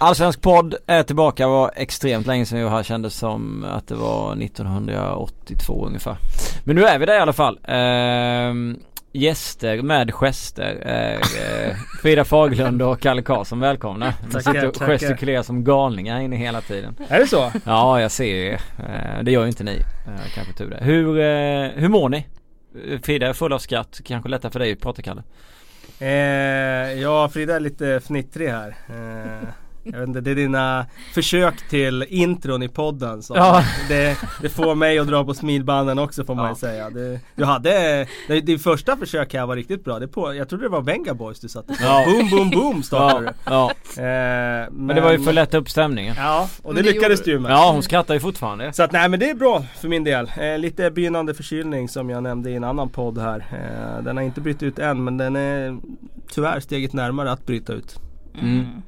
[0.00, 1.42] Allsvensk podd är tillbaka.
[1.42, 6.16] Det var extremt länge sedan vi här kändes som att det var 1982 ungefär.
[6.64, 7.58] Men nu är vi där i alla fall.
[7.64, 8.78] Ehm,
[9.12, 10.82] gäster med gester.
[10.86, 14.14] Eh, Frida Faglund och Kalle Karlsson, välkomna.
[14.32, 16.96] De sitter och gestikulerar som galningar inne hela tiden.
[17.08, 17.52] Är det så?
[17.64, 19.76] Ja, jag ser ju eh, Det gör ju inte ni.
[20.06, 20.78] Eh, kanske tur det.
[20.84, 22.26] Hur, eh, hur mår ni?
[23.02, 24.00] Frida är full av skratt.
[24.04, 25.22] Kanske lättare för dig att prata Kalle.
[25.98, 26.08] Eh,
[27.00, 28.76] ja, Frida är lite fnittrig här.
[29.92, 33.64] Jag vet inte, det är dina försök till intron i podden som ja.
[33.88, 36.54] det, det, får mig att dra på smilbanden också får man ja.
[36.54, 36.90] säga.
[36.90, 39.98] Det, du hade, det, din första försök här var riktigt bra.
[39.98, 42.04] Det på, jag trodde det var Venga Boys du satte ja.
[42.06, 43.32] Boom boom boom startade du.
[43.44, 43.70] Ja.
[43.96, 46.14] Eh, men, men, det var ju för att lätta upp stämningen.
[46.18, 47.52] Ja, och det, det lyckades du med.
[47.52, 48.72] Ja, hon skrattar ju fortfarande.
[48.72, 50.30] Så att nej men det är bra för min del.
[50.40, 53.46] Eh, lite begynnande förkylning som jag nämnde i en annan podd här.
[53.52, 55.78] Eh, den har inte brytt ut än men den är
[56.30, 58.00] tyvärr steget närmare att bryta ut.
[58.42, 58.82] Mm.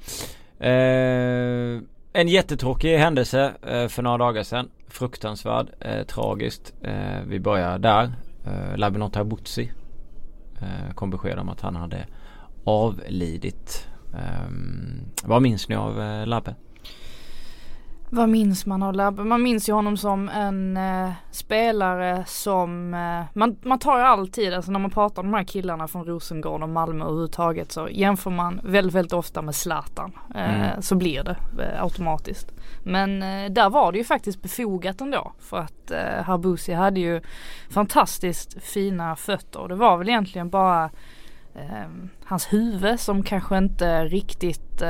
[0.60, 4.70] Eh, en jättetråkig händelse eh, för några dagar sedan.
[4.88, 6.74] Fruktansvärd, eh, tragiskt.
[6.82, 8.12] Eh, vi börjar där.
[8.46, 9.72] Eh, Labinot Abutsi
[10.60, 12.06] eh, kom besked om att han hade
[12.64, 13.88] avlidit.
[14.14, 14.50] Eh,
[15.24, 16.54] vad minns ni av eh, Labbe?
[18.12, 19.24] Vad minns man av Labbe?
[19.24, 24.54] Man minns ju honom som en eh, spelare som eh, man, man tar ju alltid,
[24.54, 28.30] alltså när man pratar om de här killarna från Rosengård och Malmö överhuvudtaget så jämför
[28.30, 30.12] man väldigt, väldigt ofta med Zlatan.
[30.34, 30.82] Eh, mm.
[30.82, 32.52] Så blir det eh, automatiskt.
[32.84, 37.20] Men eh, där var det ju faktiskt befogat ändå för att eh, Harbusi hade ju
[37.70, 40.84] fantastiskt fina fötter och det var väl egentligen bara
[41.54, 41.88] eh,
[42.24, 44.82] hans huvud som kanske inte riktigt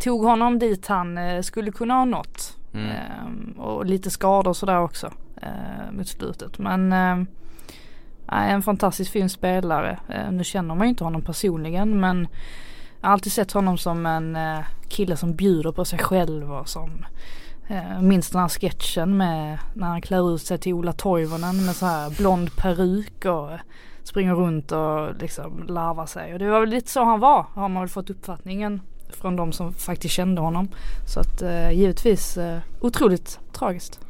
[0.00, 2.56] tog honom dit han eh, skulle kunna ha nått.
[2.74, 2.88] Mm.
[2.88, 6.58] Eh, och lite skador sådär också eh, mot slutet.
[6.58, 7.26] Men eh,
[8.28, 9.98] en fantastiskt fin spelare.
[10.08, 12.28] Eh, nu känner man ju inte honom personligen men
[13.00, 16.68] jag har alltid sett honom som en eh, kille som bjuder på sig själv och
[16.68, 17.06] som
[17.68, 21.76] eh, minns den här sketchen med när han klär ut sig till Ola Toivonen med
[21.76, 23.50] så här blond peruk och
[24.02, 26.32] springer runt och liksom larvar sig.
[26.32, 29.52] Och det var väl lite så han var har man väl fått uppfattningen från de
[29.52, 30.68] som faktiskt kände honom.
[31.06, 34.00] Så att eh, givetvis eh, otroligt tragiskt.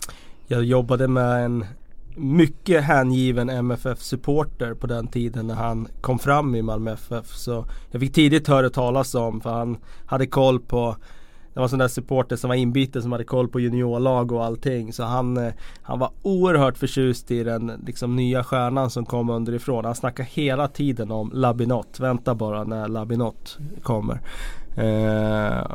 [0.46, 1.64] Jag jobbade med en
[2.16, 7.26] mycket hängiven MFF-supporter på den tiden när han kom fram i Malmö FF.
[7.26, 10.96] Så jag fick tidigt höra talas om för han hade koll på
[11.58, 14.44] det var en sån där supporter som var inbiten som hade koll på juniorlag och
[14.44, 14.92] allting.
[14.92, 19.84] Så han, eh, han var oerhört förtjust i den liksom, nya stjärnan som kom underifrån.
[19.84, 22.00] Han snackade hela tiden om Labinot.
[22.00, 24.20] Vänta bara när Labinot kommer.
[24.78, 25.66] Eh,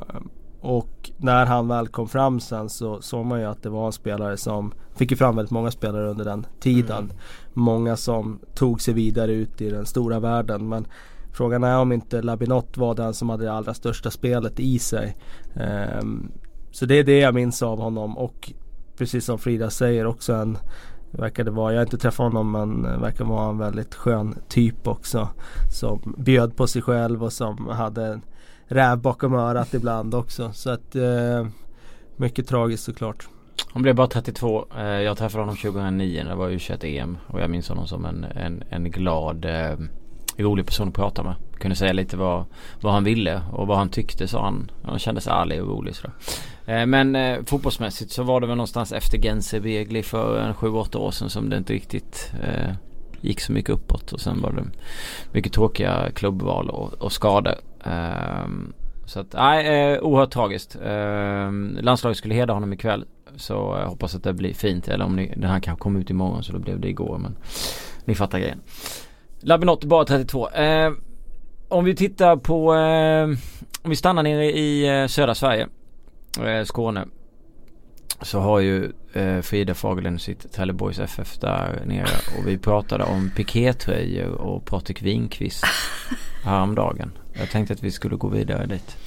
[0.61, 3.91] och när han väl kom fram sen så såg man ju att det var en
[3.91, 7.03] spelare som fick ju fram väldigt många spelare under den tiden.
[7.03, 7.15] Mm.
[7.53, 10.69] Många som tog sig vidare ut i den stora världen.
[10.69, 10.87] Men
[11.31, 15.17] frågan är om inte Labinot var den som hade det allra största spelet i sig.
[16.01, 16.31] Um,
[16.71, 18.51] så det är det jag minns av honom och
[18.97, 20.57] precis som Frida säger också en
[21.17, 25.29] Verkade vara, jag har inte träffat honom men verkar vara en väldigt skön typ också.
[25.71, 28.21] Som bjöd på sig själv och som hade
[28.73, 30.51] räv bakom örat ibland också.
[30.53, 31.47] Så att eh,
[32.15, 33.27] mycket tragiskt såklart.
[33.73, 34.65] Han blev bara 32.
[34.77, 38.05] Eh, jag träffade honom 2009 när det var u EM och jag minns honom som
[38.05, 39.77] en, en, en glad eh,
[40.37, 41.35] rolig person att prata med.
[41.59, 42.45] Kunde säga lite vad,
[42.81, 44.71] vad han ville och vad han tyckte sa han.
[44.83, 46.13] Han kändes ärlig och rolig sådär.
[46.65, 50.97] Eh, men eh, fotbollsmässigt så var det väl någonstans efter Gense Begli för en 7-8
[50.97, 52.73] år sedan som det inte riktigt eh,
[53.21, 54.63] gick så mycket uppåt och sen var det
[55.31, 57.55] mycket tråkiga klubbval och, och skador.
[57.85, 58.73] Um,
[59.05, 60.75] så att nej, eh, oerhört tragiskt.
[60.75, 63.05] Um, landslaget skulle hedra honom ikväll.
[63.35, 64.87] Så jag hoppas att det blir fint.
[64.87, 67.17] Eller om ni, den här kanske kom ut imorgon så då blev det igår.
[67.17, 67.37] Men
[68.05, 68.61] ni fattar grejen.
[69.39, 70.49] Labinot bara 32.
[70.49, 70.93] Uh,
[71.67, 73.37] om vi tittar på, uh,
[73.81, 75.67] om vi stannar nere i uh, södra Sverige.
[76.39, 77.05] Uh, Skåne.
[78.21, 78.91] Så har ju
[79.41, 82.07] Frida Fagerlund sitt Trelleborgs FF där nere.
[82.37, 85.65] Och vi pratade om pikétröjor och Patrik Winqvist
[86.43, 87.11] häromdagen.
[87.33, 88.97] Jag tänkte att vi skulle gå vidare dit.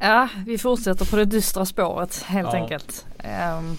[0.00, 2.58] Ja, vi fortsätter på det dystra spåret helt ja.
[2.58, 3.06] enkelt.
[3.58, 3.78] Um,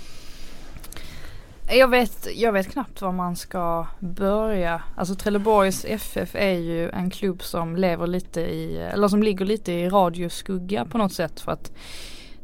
[1.70, 4.82] jag, vet, jag vet knappt var man ska börja.
[4.96, 9.72] Alltså Trelleborgs FF är ju en klubb som lever lite i, eller som ligger lite
[9.72, 11.72] i radioskugga på något sätt för att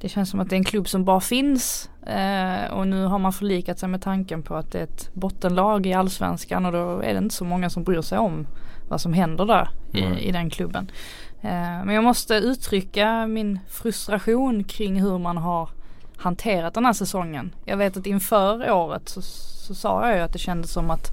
[0.02, 3.20] det känns som att det är en klubb som bara finns eh, och nu har
[3.20, 7.00] man förlikat sig med tanken på att det är ett bottenlag i allsvenskan och då
[7.00, 8.48] är det inte så många som bryr sig om
[8.88, 10.14] vad som händer där mm.
[10.14, 10.92] i, i, den klubben.
[11.42, 11.50] Eh,
[11.86, 15.70] men jag måste uttrycka min frustration kring hur man har
[16.18, 17.56] hanterat den här säsongen.
[17.66, 21.12] Jag vet att inför året så, så sa jag ju att det kändes som att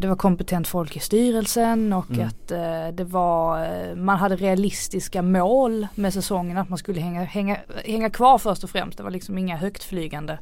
[0.00, 2.26] det var kompetent folk i styrelsen och Mm.
[2.26, 2.48] att
[2.96, 3.66] det var,
[3.96, 6.58] man hade realistiska mål med säsongen.
[6.58, 8.96] Att man skulle hänga, hänga, hänga kvar först och främst.
[8.98, 10.38] Det var liksom inga högtflygande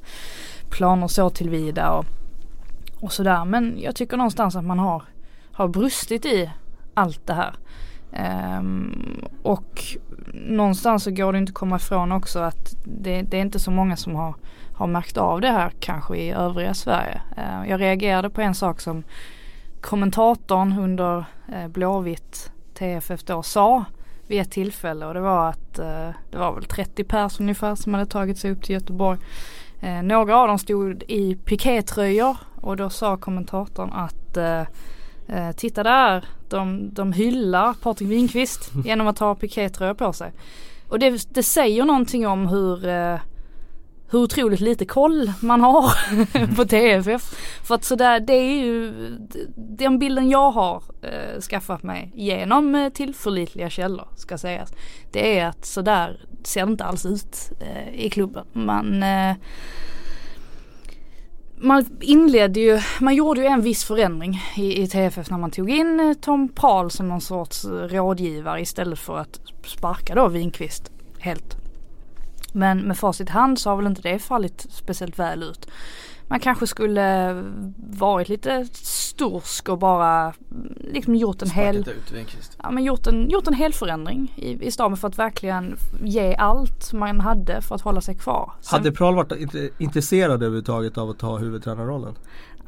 [0.71, 2.05] planer så tillvida och,
[3.01, 3.45] och sådär.
[3.45, 5.03] Men jag tycker någonstans att man har,
[5.59, 6.51] har brustit i
[6.95, 7.55] allt det här.
[8.59, 9.85] Um, och
[10.33, 13.71] någonstans så går det inte att komma ifrån också att det, det, är inte så
[13.71, 14.35] många som har,
[14.75, 17.21] har märkt av det här kanske i övriga Sverige.
[17.39, 19.03] Uh, jag reagerade på en sak som
[19.81, 23.85] kommentatorn under uh, Blåvitt TFF då sa
[24.27, 27.95] vid ett tillfälle och det var att uh, det var väl 30 pers ungefär som
[27.95, 29.19] hade tagit sig upp till Göteborg.
[29.81, 34.63] Ehm, några av dem stod i pikétröjor och då sa kommentatorn att eh,
[35.29, 40.33] Eh, titta där, de, de hyllar Patrik Winqvist genom att ha pikétröja på sig.
[40.89, 43.19] Och det, det säger någonting om hur eh,
[44.11, 45.93] hur otroligt lite koll man har
[46.57, 47.23] på TFF.
[47.63, 48.93] För att sådär, det är ju
[49.57, 54.73] den bilden jag har eh, skaffat mig genom eh, tillförlitliga källor ska sägas.
[55.13, 58.47] Det är att sådär ser det inte alls ut eh, i klubben.
[58.53, 59.37] Man eh,
[61.61, 65.71] man inledde ju, man gjorde ju en viss förändring i, i TFF när man tog
[65.71, 70.91] in eh, Tom Prahl som någon sorts eh, rådgivare istället för att sparka då Winqvist
[71.19, 71.57] helt.
[72.53, 75.69] Men med facit i hand så har väl inte det fallit speciellt väl ut.
[76.29, 77.35] Man kanske skulle
[77.77, 80.33] varit lite stursk och bara
[80.81, 82.13] liksom gjort en hel ut
[82.63, 86.35] Ja men gjort en, gjort en hel förändring i, i staben för att verkligen ge
[86.35, 88.53] allt man hade för att hålla sig kvar.
[88.61, 89.33] Sen, hade Prahl varit
[89.79, 92.15] intresserad överhuvudtaget av att ta huvudtränarrollen?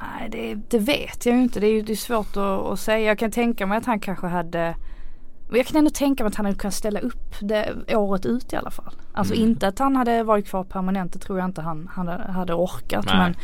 [0.01, 1.61] Nej det, det vet jag ju inte.
[1.61, 3.07] Det är ju det är svårt att, att säga.
[3.07, 4.77] Jag kan tänka mig att han kanske hade
[5.53, 8.57] jag kan ändå tänka mig att han hade kunnat ställa upp det året ut i
[8.57, 8.95] alla fall.
[9.13, 9.49] Alltså mm.
[9.49, 13.05] inte att han hade varit kvar permanent, det tror jag inte han, han hade orkat.
[13.07, 13.17] Nej.
[13.17, 13.35] Men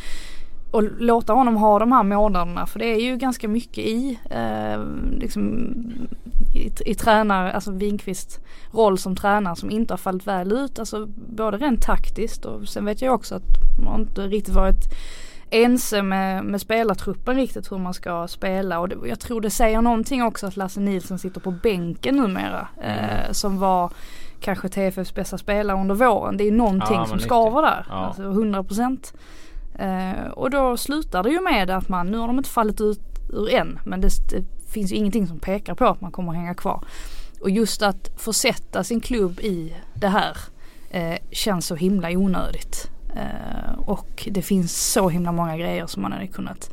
[0.71, 4.83] och låta honom ha de här månaderna för det är ju ganska mycket i, eh,
[5.19, 5.73] liksom,
[6.55, 8.39] i, i tränare, alltså Winkvist
[8.71, 10.79] roll som tränare som inte har fallit väl ut.
[10.79, 14.83] Alltså både rent taktiskt och sen vet jag också att man inte riktigt varit
[15.49, 19.81] ense med, med spelartruppen riktigt hur man ska spela och det, jag tror det säger
[19.81, 22.67] någonting också att Lasse Nilsson sitter på bänken numera.
[22.81, 22.99] Mm.
[22.99, 23.91] Eh, som var
[24.39, 26.37] kanske TFFs bästa spelare under våren.
[26.37, 27.85] Det är någonting ja, som skaver där.
[27.89, 27.95] Ja.
[27.95, 29.13] Alltså 100 procent.
[29.79, 32.99] Eh, och då slutar det ju med att man, nu har de inte fallit ut
[33.29, 36.53] ur än men det, det finns ju ingenting som pekar på att man kommer hänga
[36.53, 36.83] kvar.
[37.41, 40.37] Och just att få sätta sin klubb i det här
[40.89, 42.91] eh, känns så himla onödigt.
[43.17, 46.69] Eh, och det finns så himla många grejer som man hade kunnat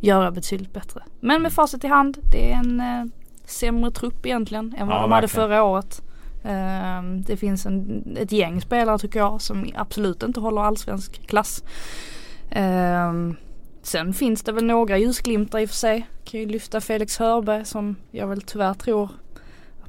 [0.00, 1.02] göra betydligt bättre.
[1.20, 3.04] Men med facit i hand, det är en eh,
[3.44, 6.02] sämre trupp egentligen än vad ja, de hade förra året.
[6.44, 11.64] Eh, det finns en, ett gäng spelare tycker jag som absolut inte håller allsvensk klass.
[12.56, 13.36] Um,
[13.82, 16.08] sen finns det väl några ljusglimtar i och för sig.
[16.24, 19.10] Kan ju lyfta Felix Hörberg som jag väl tyvärr tror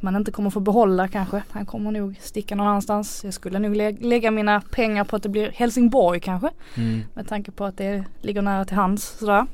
[0.06, 1.44] man inte kommer få behålla kanske.
[1.50, 3.24] Han kommer nog sticka någon annanstans.
[3.24, 6.50] Jag skulle nog lä lägga mina pengar på att det blir Helsingborg kanske.
[6.78, 7.04] Mm.
[7.14, 9.46] Med tanke på att det ligger nära till hands sådär.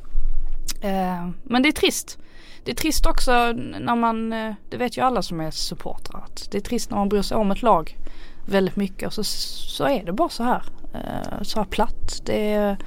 [0.84, 2.18] Uh, men det är trist.
[2.64, 3.32] Det är trist också
[3.80, 6.98] när man, uh, det vet ju alla som är supportrar, att det är trist när
[6.98, 7.98] man bryr sig om ett lag
[8.46, 10.64] väldigt mycket och så, så är det bara så här.
[10.96, 12.22] Uh, så här platt.
[12.26, 12.78] Det är,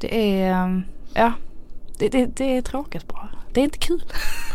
[0.00, 0.82] det är,
[1.14, 1.32] ja,
[1.98, 3.28] det, det, det är tråkigt bara.
[3.52, 4.02] Det är inte kul.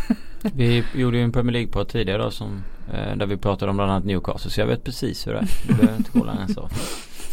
[0.54, 3.90] vi gjorde ju en Premier League-podd tidigare då som eh, där vi pratade om bland
[3.90, 5.48] annat Newcastle så jag vet precis hur det är.
[5.68, 6.68] Du behöver inte kolla än så.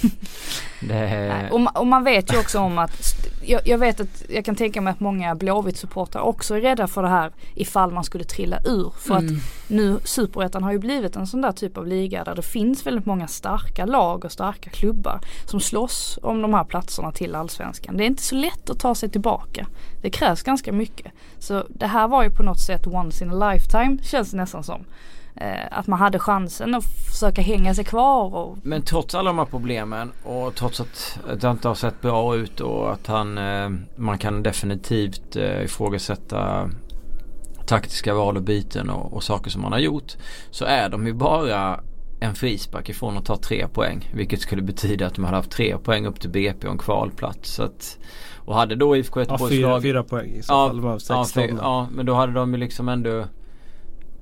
[0.87, 1.49] Det...
[1.51, 4.55] Och, man, och, man vet ju också om att jag, jag, vet att jag kan
[4.55, 8.59] tänka mig att många Blåvitt-supportrar också är rädda för det här ifall man skulle trilla
[8.65, 8.93] ur.
[8.99, 9.35] För mm.
[9.35, 12.85] att nu Superettan har ju blivit en sån där typ av liga där det finns
[12.85, 17.97] väldigt många starka lag och starka klubbar som slåss om de här platserna till allsvenskan.
[17.97, 19.67] Det är inte så lätt att ta sig tillbaka.
[20.01, 21.11] Det krävs ganska mycket.
[21.39, 24.63] Så det här var ju på något sätt once in a lifetime känns det nästan
[24.63, 24.85] som
[25.71, 28.35] att man hade chansen att försöka hänga sig kvar.
[28.35, 28.57] Och...
[28.63, 32.59] Men trots alla de här problemen och trots att det inte har sett bra ut
[32.59, 36.69] och att han, eh, man kan definitivt eh, ifrågasätta
[37.67, 40.13] taktiska val och byten och, och saker som man har gjort.
[40.51, 41.79] Så är de ju bara
[42.19, 44.09] en frispark ifrån att ta tre poäng.
[44.13, 47.53] Vilket skulle betyda att de hade haft tre poäng upp till BP och en kvalplats.
[47.53, 47.97] Så att,
[48.37, 49.81] och hade då IFK Göteborgs ja, fyra, lag...
[49.81, 50.99] fyra poäng i så ja, fall.
[51.35, 53.25] Ja, ja, men då hade de ju liksom ändå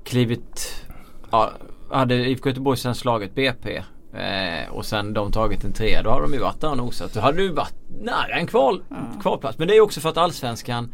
[0.04, 0.84] klivit
[1.32, 1.52] ja,
[1.90, 3.76] hade IFK Göteborg sen slagit BP
[4.14, 7.14] eh, och sen de tagit en trea då har de ju varit där och nosat.
[7.14, 9.20] Då hade du varit nära en kval, mm.
[9.20, 9.58] kvalplats.
[9.58, 10.92] Men det är också för att allsvenskan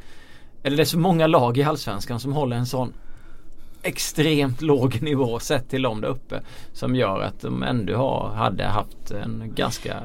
[0.63, 2.93] eller det är så många lag i allsvenskan som håller en sån
[3.83, 6.41] extremt låg nivå sett till dem där uppe.
[6.73, 10.03] Som gör att de ändå har, hade haft en ganska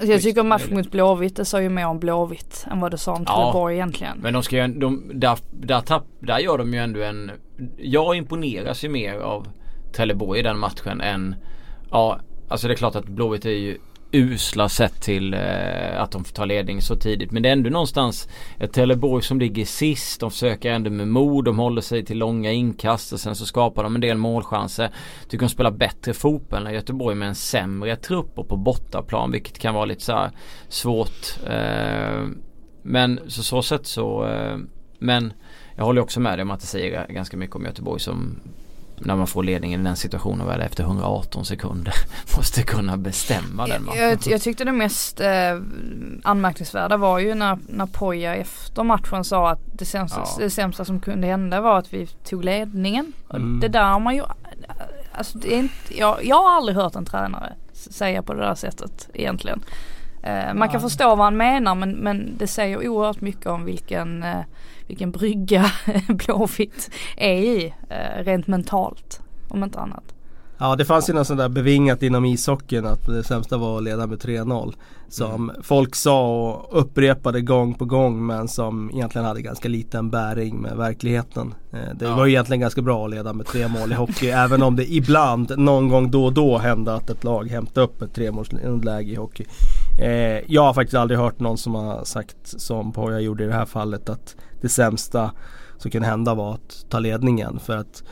[0.00, 2.98] ja, Jag tycker matchen mot Blåvitt det sa ju mer om Blåvitt än vad det
[2.98, 4.18] sa om Trelleborg ja, egentligen.
[4.18, 7.30] Men de ska ju, de, där, där, tapp, där gör de ju ändå en
[7.76, 9.46] Jag imponeras ju mer av
[9.92, 11.34] Trelleborg i den matchen än
[11.90, 13.78] Ja alltså det är klart att Blåvitt är ju
[14.12, 17.30] usla sett till eh, att de tar ledning så tidigt.
[17.30, 20.20] Men det är ändå någonstans ett Trelleborg som ligger sist.
[20.20, 21.44] De försöker ändå med mod.
[21.44, 24.90] De håller sig till långa inkast och sen så skapar de en del målchanser.
[25.28, 29.58] Tycker de spelar bättre fotboll än Göteborg med en sämre trupp och på bortaplan vilket
[29.58, 30.30] kan vara lite så
[30.68, 31.38] svårt.
[31.46, 32.26] Eh,
[32.82, 34.56] men så så sätt så eh,
[34.98, 35.32] men
[35.76, 38.40] jag håller också med dig om att det säger ganska mycket om Göteborg som
[39.00, 41.94] när man får ledningen i den situationen väl efter 118 sekunder
[42.36, 44.00] måste kunna bestämma den matchen.
[44.00, 45.60] Jag, jag tyckte det mest eh,
[46.22, 50.36] anmärkningsvärda var ju när, när Poja efter matchen sa att det sämsta, ja.
[50.38, 53.12] det sämsta som kunde hända var att vi tog ledningen.
[53.30, 53.60] Mm.
[53.60, 54.22] Det där har man ju,
[55.12, 58.54] alltså det är inte, jag, jag har aldrig hört en tränare säga på det där
[58.54, 59.62] sättet egentligen.
[60.22, 64.22] Eh, man kan förstå vad han menar men, men det säger oerhört mycket om vilken
[64.22, 64.40] eh,
[64.86, 65.70] vilken brygga
[66.08, 69.20] Blåvitt är i eh, rent mentalt.
[69.48, 70.04] Om inte annat.
[70.58, 73.84] Ja det fanns ju något sånt där bevingat inom ishockeyn att det sämsta var att
[73.84, 74.74] leda med 3-0.
[75.08, 75.62] Som mm.
[75.62, 80.76] folk sa och upprepade gång på gång men som egentligen hade ganska liten bäring med
[80.76, 81.54] verkligheten.
[81.70, 82.16] Det ja.
[82.16, 85.58] var egentligen ganska bra att leda med tre mål i hockey även om det ibland
[85.58, 89.44] någon gång då och då hände att ett lag hämtade upp ett tremålsläge i hockey.
[90.02, 93.52] Eh, jag har faktiskt aldrig hört någon som har sagt som Poja gjorde i det
[93.52, 95.32] här fallet att det sämsta
[95.78, 97.58] som kan hända var att ta ledningen.
[97.58, 98.02] För att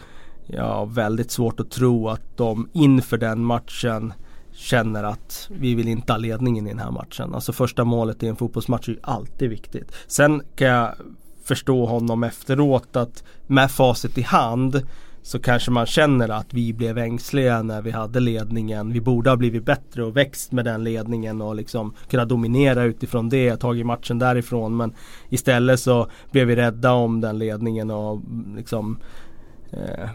[0.46, 4.12] jag har väldigt svårt att tro att de inför den matchen
[4.52, 7.34] känner att vi vill inte ha ledningen i den här matchen.
[7.34, 9.92] Alltså första målet i en fotbollsmatch är ju alltid viktigt.
[10.06, 10.94] Sen kan jag
[11.44, 14.82] förstå honom efteråt att med facit i hand
[15.22, 18.92] så kanske man känner att vi blev ängsliga när vi hade ledningen.
[18.92, 23.28] Vi borde ha blivit bättre och växt med den ledningen och liksom kunna dominera utifrån
[23.28, 24.76] det, tagit matchen därifrån.
[24.76, 24.94] Men
[25.28, 28.98] istället så blev vi rädda om den ledningen och mm, liksom
[29.72, 30.08] eh,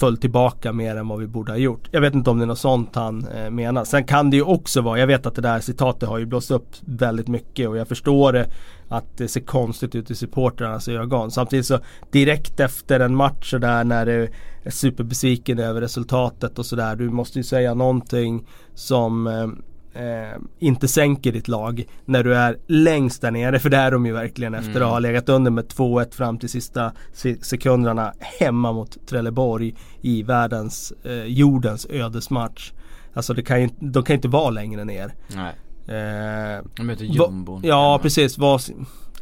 [0.00, 1.88] föll tillbaka mer än vad vi borde ha gjort.
[1.90, 3.84] Jag vet inte om det är något sånt han eh, menar.
[3.84, 6.50] Sen kan det ju också vara, jag vet att det där citatet har ju blåst
[6.50, 8.46] upp väldigt mycket och jag förstår det
[8.88, 11.30] att det ser konstigt ut i supportrarnas ögon.
[11.30, 11.78] Samtidigt så
[12.10, 14.28] direkt efter en match sådär när du
[14.62, 16.96] är superbesviken över resultatet och sådär.
[16.96, 19.48] Du måste ju säga någonting som eh,
[19.94, 23.58] eh, inte sänker ditt lag när du är längst där nere.
[23.58, 24.82] För det är de ju verkligen efter mm.
[24.82, 26.92] att ha legat under med 2-1 fram till sista
[27.40, 32.72] sekunderna hemma mot Trelleborg i världens, eh, jordens ödesmatch.
[33.14, 35.14] Alltså det kan ju, de kan ju inte vara längre ner.
[35.28, 35.54] Nej.
[35.86, 37.60] Eh, de möter jumbon.
[37.64, 38.38] Ja precis.
[38.38, 38.60] Var,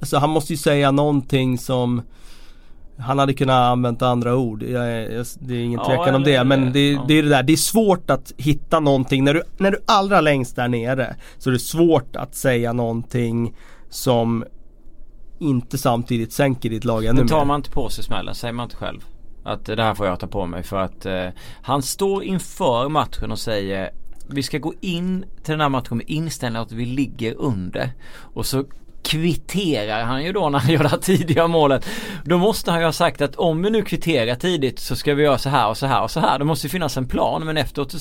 [0.00, 2.02] alltså han måste ju säga någonting som
[2.98, 4.62] han hade kunnat använda andra ord.
[4.62, 6.44] Jag, jag, det är ingen tvekan ja, om det.
[6.44, 7.04] Men det, ja.
[7.08, 7.42] det, är det där.
[7.42, 9.24] Det är svårt att hitta någonting.
[9.24, 13.56] När du, när du allra längst där nere så är det svårt att säga någonting
[13.90, 14.44] som
[15.38, 17.28] inte samtidigt sänker ditt lag ännu mer.
[17.28, 19.04] Tar man inte på sig smällen, säger man inte själv.
[19.44, 21.26] Att det här får jag ta på mig för att eh,
[21.62, 23.90] han står inför matchen och säger
[24.30, 27.90] vi ska gå in till den här matchen med inställningen att vi ligger under.
[28.34, 28.64] Och så
[29.08, 31.88] kvitterar han ju då när han gör det här tidiga målet.
[32.24, 35.22] Då måste han ju ha sagt att om vi nu kvitterar tidigt så ska vi
[35.22, 36.38] göra så här och så här och så här.
[36.38, 37.94] Det måste finnas en plan men efteråt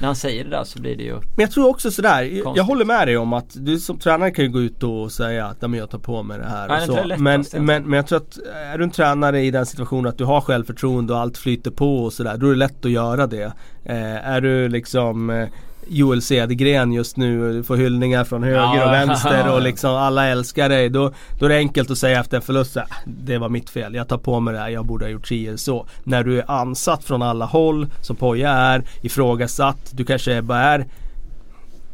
[0.00, 2.56] när han säger det där så blir det ju Men jag tror också sådär, konstigt.
[2.56, 5.46] jag håller med dig om att du som tränare kan ju gå ut och säga
[5.46, 7.14] att jag tar på mig det här och så.
[7.18, 8.38] Men, men, men jag tror att
[8.72, 12.04] är du en tränare i den situationen att du har självförtroende och allt flyter på
[12.04, 12.36] och sådär.
[12.36, 13.52] Då är det lätt att göra det.
[13.84, 15.48] Eh, är du liksom eh,
[15.88, 17.52] Joel Cedergren just nu.
[17.52, 18.86] Du får hyllningar från höger ja.
[18.86, 20.88] och vänster och liksom alla älskar dig.
[20.88, 23.94] Då, då är det enkelt att säga efter en förlust att det var mitt fel.
[23.94, 24.68] Jag tar på mig det här.
[24.68, 25.86] Jag borde ha gjort si eller så.
[26.04, 28.84] När du är ansatt från alla håll som Poja är.
[29.02, 29.90] Ifrågasatt.
[29.90, 30.86] Du kanske bara är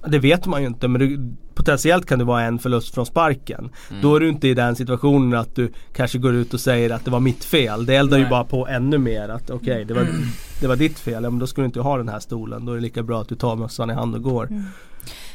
[0.06, 1.16] det vet man ju inte men du,
[1.54, 3.70] potentiellt kan det vara en förlust från sparken.
[3.90, 4.02] Mm.
[4.02, 7.04] Då är du inte i den situationen att du kanske går ut och säger att
[7.04, 7.86] det var mitt fel.
[7.86, 8.24] Det eldar Nej.
[8.24, 10.06] ju bara på ännu mer att okej okay, det, var,
[10.60, 11.24] det var ditt fel.
[11.24, 12.64] Ja, men då ska du inte ha den här stolen.
[12.64, 14.46] Då är det lika bra att du tar mössan i hand och går.
[14.46, 14.64] Mm.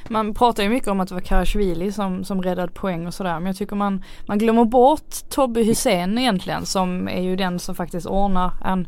[0.10, 3.34] Man pratar ju mycket om att det var Karasjvili som, som räddade poäng och sådär
[3.34, 7.76] men jag tycker man, man glömmer bort Tobbe Hussein egentligen som är ju den som
[7.76, 8.88] faktiskt ordnar en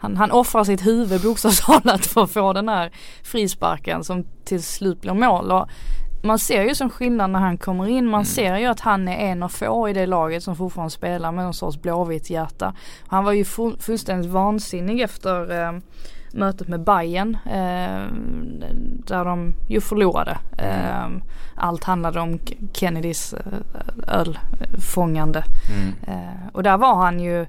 [0.00, 2.90] han, han offrar sitt huvud bokstavligt för att få den här
[3.22, 5.52] frisparken som till slut blir mål.
[5.52, 5.68] Och
[6.22, 8.04] man ser ju som skillnad när han kommer in.
[8.04, 8.24] Man mm.
[8.24, 11.44] ser ju att han är en av få i det laget som fortfarande spelar med
[11.44, 12.74] någon sorts blåvitt hjärta.
[13.06, 13.44] Han var ju
[13.78, 15.72] fullständigt vansinnig efter eh,
[16.32, 18.06] mötet med Bayern eh,
[19.06, 20.38] där de ju förlorade.
[20.58, 21.08] Eh,
[21.54, 22.38] allt handlade om
[22.72, 23.52] Kennedys eh,
[24.06, 25.44] ölfångande.
[25.76, 25.94] Mm.
[26.18, 27.46] Eh, och där var han ju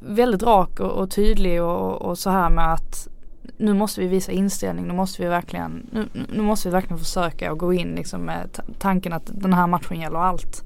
[0.00, 3.08] väldigt rak och, och tydlig och, och, så här med att
[3.56, 7.52] nu måste vi visa inställning, nu måste vi verkligen, nu, nu måste vi verkligen försöka
[7.52, 10.64] och gå in liksom med tanken att den här matchen gäller allt.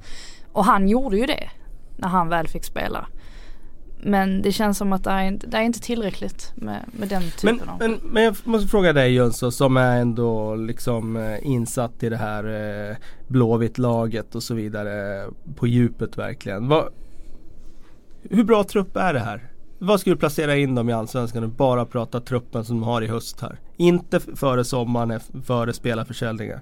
[0.53, 1.51] Och han gjorde ju det
[1.97, 3.07] när han väl fick spela.
[4.07, 7.57] Men det känns som att det är, det är inte tillräckligt med, med den typen
[7.57, 7.79] men, av...
[7.79, 12.17] Men, men jag måste fråga dig Jönsson som är ändå liksom eh, insatt i det
[12.17, 12.45] här
[12.91, 12.97] eh,
[13.29, 15.27] Blåvitt-laget och så vidare
[15.57, 16.69] på djupet verkligen.
[16.69, 16.89] Vad,
[18.31, 19.51] hur bra trupp är det här?
[19.85, 23.03] Vad ska du placera in dem i Allsvenskan och bara prata truppen som de har
[23.03, 23.61] i höst här?
[23.77, 26.61] Inte före sommaren, före spelarförsäljningar.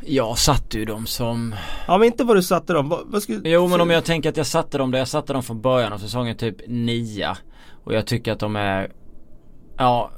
[0.00, 1.54] Jag satte ju dem som
[1.86, 2.88] Ja men inte vad du satte dem.
[2.88, 3.48] Vad, vad skulle...
[3.48, 5.92] Jo men om jag tänker att jag satte dem där jag satte dem från början
[5.92, 7.38] av säsongen typ nia.
[7.84, 8.92] Och jag tycker att de är
[9.76, 10.10] Ja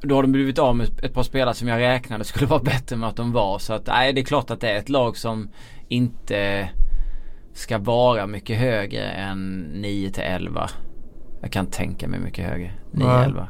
[0.00, 2.96] Då har de blivit av med ett par spelare som jag räknade skulle vara bättre
[2.96, 3.58] med att de var.
[3.58, 5.48] Så att nej det är klart att det är ett lag som
[5.88, 6.68] inte
[7.54, 10.70] ska vara mycket högre än 9 till 11.
[11.40, 12.72] Jag kan tänka mig mycket högre.
[12.92, 13.46] 9-11.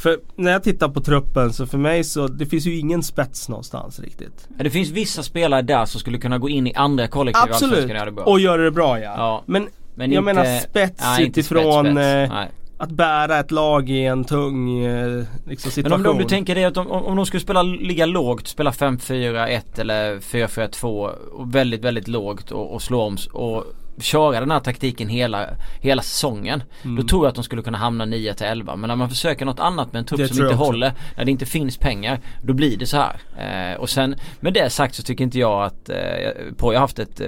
[0.00, 3.48] För när jag tittar på truppen så för mig så det finns ju ingen spets
[3.48, 4.48] någonstans riktigt.
[4.48, 8.18] Det finns vissa spelare där som skulle kunna gå in i andra kollektiv Absolut!
[8.24, 9.14] Och göra det bra ja.
[9.16, 9.42] ja.
[9.46, 12.54] Men, men jag inte, menar spets nej, utifrån spets, spets.
[12.82, 16.00] Att bära ett lag i en tung eh, liksom, situation.
[16.02, 18.70] Men om, om, du tänker dig att om, om de skulle spela, ligga lågt, spela
[18.70, 23.64] 5-4-1 eller 4-4-2 och väldigt, väldigt lågt och, och slå om och
[23.98, 25.46] köra den här taktiken hela,
[25.80, 26.62] hela säsongen.
[26.82, 26.96] Mm.
[26.96, 28.76] Då tror jag att de skulle kunna hamna 9 till 11.
[28.76, 31.46] Men när man försöker något annat med en trupp som inte håller, när det inte
[31.46, 33.20] finns pengar, då blir det så här.
[33.38, 35.96] Eh, och sen med det sagt så tycker inte jag att eh,
[36.56, 37.26] Poja har haft ett eh,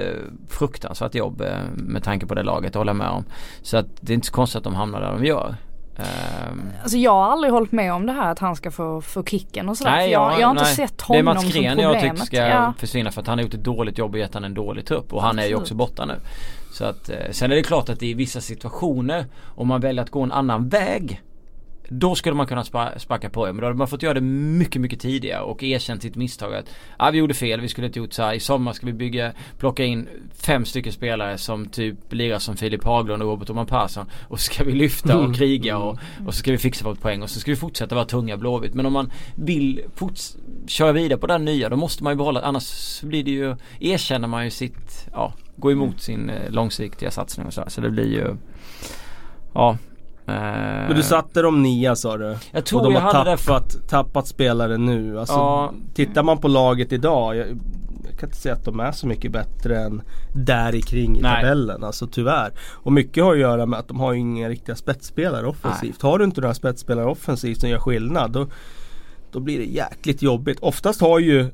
[0.49, 3.25] fruktansvärt jobb eh, med tanke på det laget, det håller jag med om.
[3.63, 5.57] Så att det är inte så konstigt att de hamnar där de gör.
[5.97, 9.25] Um, alltså jag har aldrig hållit med om det här att han ska få, få
[9.25, 9.91] kicken och sådär.
[9.91, 10.75] Nej, jag, jag har inte nej.
[10.75, 11.77] sett honom som problemet.
[11.77, 12.75] Det är Mats Gren jag tycker ska ja.
[12.79, 15.13] försvinna för att han har gjort ett dåligt jobb och gett han en dålig trupp.
[15.13, 15.45] Och han Absolut.
[15.45, 16.15] är ju också borta nu.
[16.73, 20.11] Så att, eh, sen är det klart att i vissa situationer om man väljer att
[20.11, 21.23] gå en annan väg
[21.89, 22.65] då skulle man kunna
[22.97, 23.49] sparka på.
[23.49, 26.55] Er men då hade man fått göra det mycket mycket tidigare och erkänt sitt misstag
[26.55, 28.35] att ah, vi gjorde fel, vi skulle inte gjort så här.
[28.35, 32.85] I sommar ska vi bygga, plocka in fem stycken spelare som typ lirar som Filip
[32.85, 34.07] Haglund och Robert Oman Persson.
[34.29, 37.23] Och så ska vi lyfta och kriga och, och så ska vi fixa vårt poäng.
[37.23, 38.75] Och så ska vi fortsätta vara tunga Blåvitt.
[38.75, 42.41] Men om man vill forts- köra vidare på den nya då måste man ju behålla
[42.41, 47.47] annars blir det ju, erkänner man ju sitt, ja, gå emot sin eh, långsiktiga satsning
[47.47, 47.69] och så här.
[47.69, 48.37] Så det blir ju
[49.55, 49.77] Ja
[50.25, 52.37] Men du satte dem nia sa du?
[52.51, 55.21] Jag tror och de jag har hade tappat, det tappat spelare nu.
[55.21, 55.73] Alltså, ja.
[55.95, 57.47] Tittar man på laget idag jag,
[58.11, 60.03] jag, kan inte säga att de är så mycket bättre än
[60.35, 61.43] där i kring i Nej.
[61.43, 61.85] tabellen.
[61.85, 62.53] Alltså tyvärr.
[62.73, 66.03] Och mycket har att göra med att de har inga riktiga spetsspelare offensivt.
[66.03, 66.11] Nej.
[66.11, 68.47] Har du inte några spetsspelare offensivt som gör skillnad då,
[69.33, 70.59] då blir det jäkligt jobbigt.
[70.61, 71.51] Oftast har ju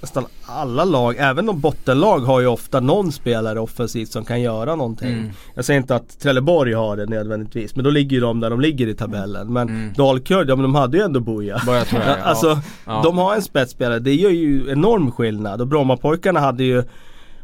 [0.00, 4.76] nästan alla lag, även de bottenlag har ju ofta någon spelare offensivt som kan göra
[4.76, 5.12] någonting.
[5.12, 5.30] Mm.
[5.54, 8.60] Jag säger inte att Trelleborg har det nödvändigtvis men då ligger ju de där de
[8.60, 9.52] ligger i tabellen.
[9.52, 9.92] Men mm.
[9.92, 11.60] Dalkurd, ja men de hade ju ändå jag,
[12.22, 13.00] alltså ja.
[13.04, 15.60] de har en spetsspelare, det gör ju enorm skillnad.
[15.60, 16.84] Och Brommapojkarna hade ju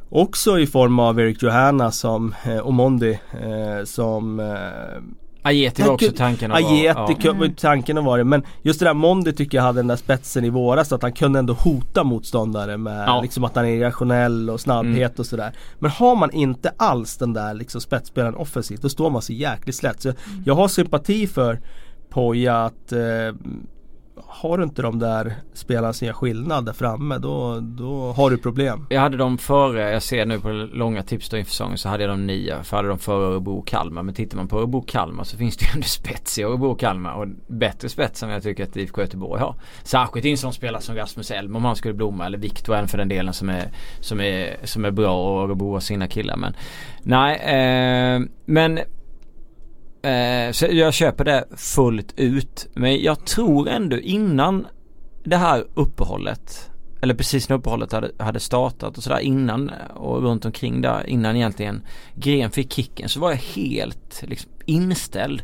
[0.09, 4.47] också i form av Erik Johanna som, eh, Mondi eh, som eh,
[5.47, 7.33] Ajeti var också tanken att Ajeti ja.
[7.33, 7.55] var mm.
[7.55, 10.51] tanken att vara Men just det där Mondi tycker jag hade den där spetsen i
[10.51, 13.21] våras att han kunde ändå hota motståndare med ja.
[13.23, 15.15] liksom att han är irrationell och snabbhet mm.
[15.19, 15.53] och sådär.
[15.79, 19.77] Men har man inte alls den där liksom spetsspelaren offensivt då står man så jäkligt
[19.77, 20.03] slätt.
[20.03, 20.43] Så mm.
[20.45, 21.61] jag har sympati för
[22.09, 23.01] Poja att eh,
[24.17, 28.39] har du inte de där spelarna som gör skillnad där framme då, då har du
[28.39, 28.87] problem.
[28.91, 32.03] Jag hade dem före, jag ser nu på långa tips då inför säsongen så hade
[32.03, 32.63] jag dem nio.
[32.63, 34.03] För jag hade de före Örebro och Kalmar.
[34.03, 36.71] Men tittar man på Örebro och Kalmar så finns det ju ändå spets i Örebro
[36.71, 37.15] och Kalmar.
[37.15, 39.55] Och bättre spets än jag tycker att IFK Göteborg har.
[39.83, 42.27] Särskilt i en sån spelare som Rasmus Elm om han skulle blomma.
[42.27, 45.73] Eller Viktor än för den delen som är, som är, som är bra och Örebro
[45.73, 46.37] har sina killar.
[46.37, 46.57] Men
[47.03, 48.79] nej, eh, men
[50.05, 52.67] Eh, så jag köper det fullt ut.
[52.75, 54.67] Men jag tror ändå innan
[55.25, 56.71] det här uppehållet
[57.05, 61.37] eller precis när uppehållet hade, hade startat och sådär innan och runt omkring där innan
[61.37, 61.83] egentligen
[62.15, 65.43] Gren fick kicken så var jag helt liksom inställd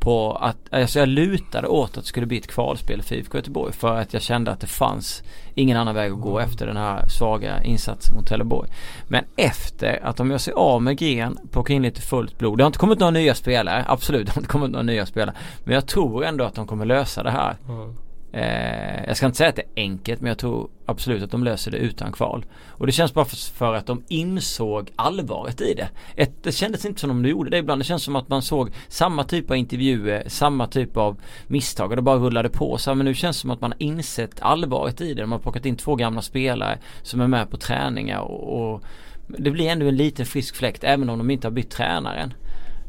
[0.00, 3.72] på att, alltså jag lutade åt att det skulle bli ett kvalspel för IFK Göteborg
[3.72, 5.22] för att jag kände att det fanns
[5.54, 6.50] ingen annan väg att gå mm.
[6.50, 8.70] efter den här svaga insatsen mot Trelleborg.
[9.08, 12.58] Men efter att de gör sig av med Gren, plockar in lite fullt blod.
[12.58, 15.36] Det har inte kommit några nya spelare, absolut det har inte kommit några nya spelare.
[15.64, 17.56] Men jag tror ändå att de kommer lösa det här.
[17.68, 17.94] Mm.
[18.32, 21.44] Eh, jag ska inte säga att det är enkelt men jag tror absolut att de
[21.44, 22.44] löser det utan kval.
[22.68, 25.88] Och det känns bara för, för att de insåg allvaret i det.
[26.16, 27.80] Ett, det kändes inte som om de gjorde det ibland.
[27.80, 31.16] Det känns som att man såg samma typ av intervjuer, samma typ av
[31.46, 32.78] misstag och det bara rullade på.
[32.78, 35.20] Så, men nu känns det som att man har insett allvaret i det.
[35.20, 38.82] De har plockat in två gamla spelare som är med på träningar och, och
[39.26, 42.34] det blir ändå en liten frisk fläkt även om de inte har bytt tränaren.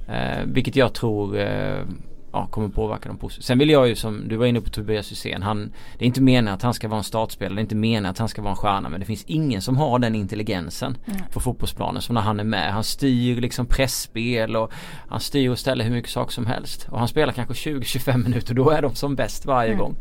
[0.08, 1.84] Eh, vilket jag tror eh,
[2.32, 3.46] ja, kommer påverka dem positivt.
[3.46, 5.44] Sen vill jag ju som du var inne på Tobias Hysén.
[5.44, 7.56] Han, det är inte meningen att han ska vara en startspelare.
[7.56, 8.89] Det är inte meningen att han ska vara en stjärna.
[8.89, 11.22] Men det finns ingen som har den intelligensen mm.
[11.34, 12.74] på fotbollsplanen som när han är med.
[12.74, 14.72] Han styr liksom pressspel och
[15.08, 16.88] han styr och ställer hur mycket saker som helst.
[16.89, 18.54] Och han spelar kanske 20-25 minuter.
[18.54, 19.80] Då är de som bäst varje mm.
[19.80, 19.96] gång.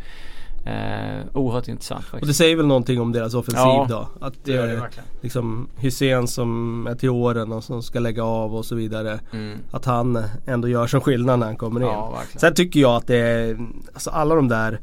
[0.65, 2.23] Eh, oerhört intressant faktiskt.
[2.23, 4.09] Och det säger väl någonting om deras offensiv ja, då?
[4.21, 5.09] Att det gör det verkligen.
[5.21, 9.21] Liksom Hussein som är till åren och som ska lägga av och så vidare.
[9.33, 9.59] Mm.
[9.71, 11.87] Att han ändå gör som skillnad när han kommer in.
[11.87, 13.59] Ja, Sen tycker jag att det är,
[13.93, 14.81] alltså alla de där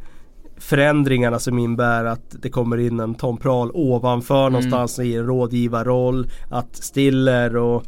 [0.58, 4.54] förändringarna som innebär att det kommer in en Tom Prahl ovanför mm.
[4.54, 6.28] någonstans i en rådgivarroll.
[6.50, 7.84] Att Stiller och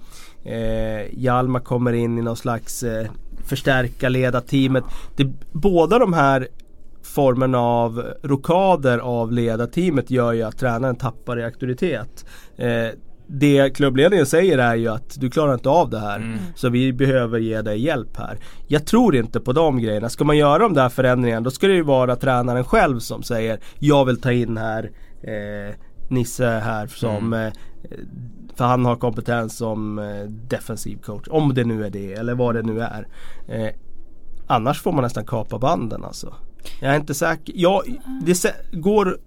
[0.47, 3.07] eh, Hjalmar kommer in i någon slags eh,
[3.45, 4.83] förstärka ledarteamet.
[5.15, 6.47] Det, båda de här
[7.09, 12.25] formen av rokader av ledarteamet gör ju att tränaren tappar i auktoritet.
[12.57, 12.89] Eh,
[13.31, 16.15] det klubbledningen säger är ju att du klarar inte av det här.
[16.15, 16.37] Mm.
[16.55, 18.37] Så vi behöver ge dig hjälp här.
[18.67, 20.09] Jag tror inte på de grejerna.
[20.09, 23.59] Ska man göra de där förändringarna då ska det ju vara tränaren själv som säger
[23.79, 24.91] Jag vill ta in här
[25.21, 25.75] eh,
[26.09, 27.45] Nisse här som mm.
[27.45, 27.53] eh,
[28.55, 31.27] För han har kompetens som eh, defensiv coach.
[31.29, 33.07] Om det nu är det eller vad det nu är.
[33.47, 33.69] Eh,
[34.47, 36.33] annars får man nästan kapa banden alltså.
[36.79, 37.53] Jag är inte säker.
[37.57, 37.83] Ja,
[38.21, 39.17] det går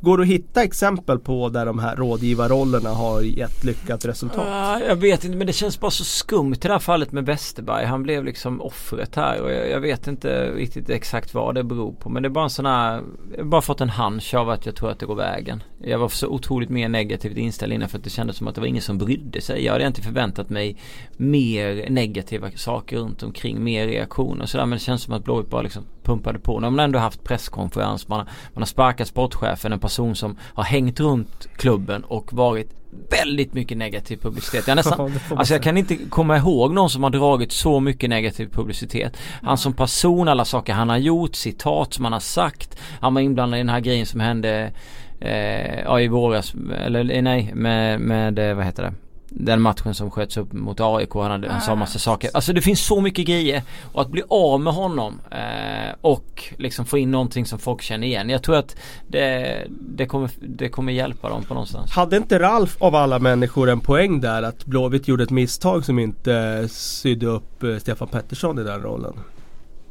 [0.00, 4.46] Går det att hitta exempel på där de här rådgivarrollerna har gett lyckat resultat?
[4.80, 7.26] Uh, jag vet inte men det känns bara så skumt i det här fallet med
[7.26, 7.84] Westerberg.
[7.84, 11.92] Han blev liksom offret här och jag, jag, vet inte riktigt exakt vad det beror
[11.92, 12.08] på.
[12.08, 14.66] Men det är bara en sån här, jag har bara fått en hunch av att
[14.66, 15.62] jag tror att det går vägen.
[15.82, 18.60] Jag var så otroligt mer negativt inställd innan för att det kändes som att det
[18.60, 19.64] var ingen som brydde sig.
[19.64, 20.76] Jag hade inte förväntat mig
[21.16, 24.66] mer negativa saker runt omkring, mer reaktioner och sådär.
[24.66, 26.60] Men det känns som att Blåvitt bara liksom pumpade på.
[26.60, 30.64] Nu har ändå haft presskonferens, man har, man har sparkat sportchefen, en person som har
[30.64, 32.70] hängt runt klubben och varit
[33.10, 34.68] väldigt mycket negativ publicitet.
[34.68, 38.48] Jag, nästan, alltså jag kan inte komma ihåg någon som har dragit så mycket negativ
[38.52, 39.16] publicitet.
[39.42, 42.78] Han som person, alla saker han har gjort, citat som han har sagt.
[43.00, 44.72] Han var inblandad i den här grejen som hände
[45.20, 48.92] eh, ja, i våras, eller nej, med, med vad heter det?
[49.28, 51.14] Den matchen som sköts upp mot AIK.
[51.14, 52.30] Han, hade, han sa massa saker.
[52.34, 53.62] Alltså det finns så mycket grejer.
[53.92, 58.06] Och att bli av med honom eh, och liksom få in någonting som folk känner
[58.06, 58.30] igen.
[58.30, 58.76] Jag tror att
[59.08, 61.90] det, det, kommer, det kommer hjälpa dem på någonstans.
[61.90, 65.98] Hade inte Ralf av alla människor en poäng där att Blåvitt gjorde ett misstag som
[65.98, 69.14] inte sydde upp eh, Stefan Pettersson i den rollen?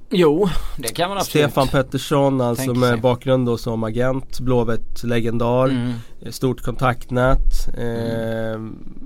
[0.09, 1.51] Jo, det kan man absolut.
[1.51, 3.01] Stefan Pettersson alltså med sig.
[3.01, 5.65] bakgrund då som agent, Blåvitt legendar.
[5.65, 5.93] Mm.
[6.31, 7.67] Stort kontaktnät.
[7.77, 8.59] Eh,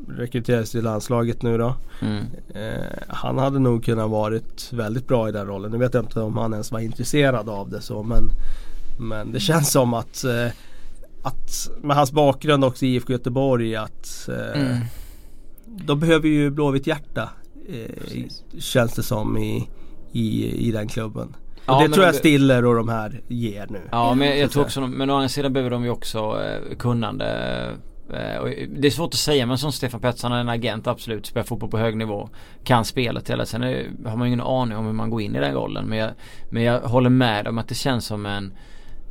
[0.09, 1.75] rekryteras till landslaget nu då.
[2.01, 2.25] Mm.
[2.55, 5.71] Eh, han hade nog kunnat varit väldigt bra i den rollen.
[5.71, 8.31] Nu vet jag inte om han ens var intresserad av det så men
[8.99, 10.47] Men det känns som att eh,
[11.23, 14.77] Att med hans bakgrund också i IFK Göteborg att eh, mm.
[15.65, 17.29] Då behöver ju Blåvitt hjärta
[17.69, 18.25] eh,
[18.59, 19.69] Känns det som i
[20.11, 21.35] i, i den klubben.
[21.69, 23.81] Och ja, det tror jag Stiller och de här ger nu.
[23.91, 27.25] Ja men jag, tror också, men å andra sidan behöver de ju också eh, kunnande.
[28.09, 31.45] Eh, det är svårt att säga men som Stefan Pettersson är en agent absolut, spelar
[31.45, 32.29] fotboll på hög nivå.
[32.63, 33.45] Kan spelet hela.
[33.45, 35.85] Sen är, har man ju ingen aning om hur man går in i den rollen.
[35.85, 36.11] Men jag,
[36.49, 38.53] men jag håller med om att det känns som en,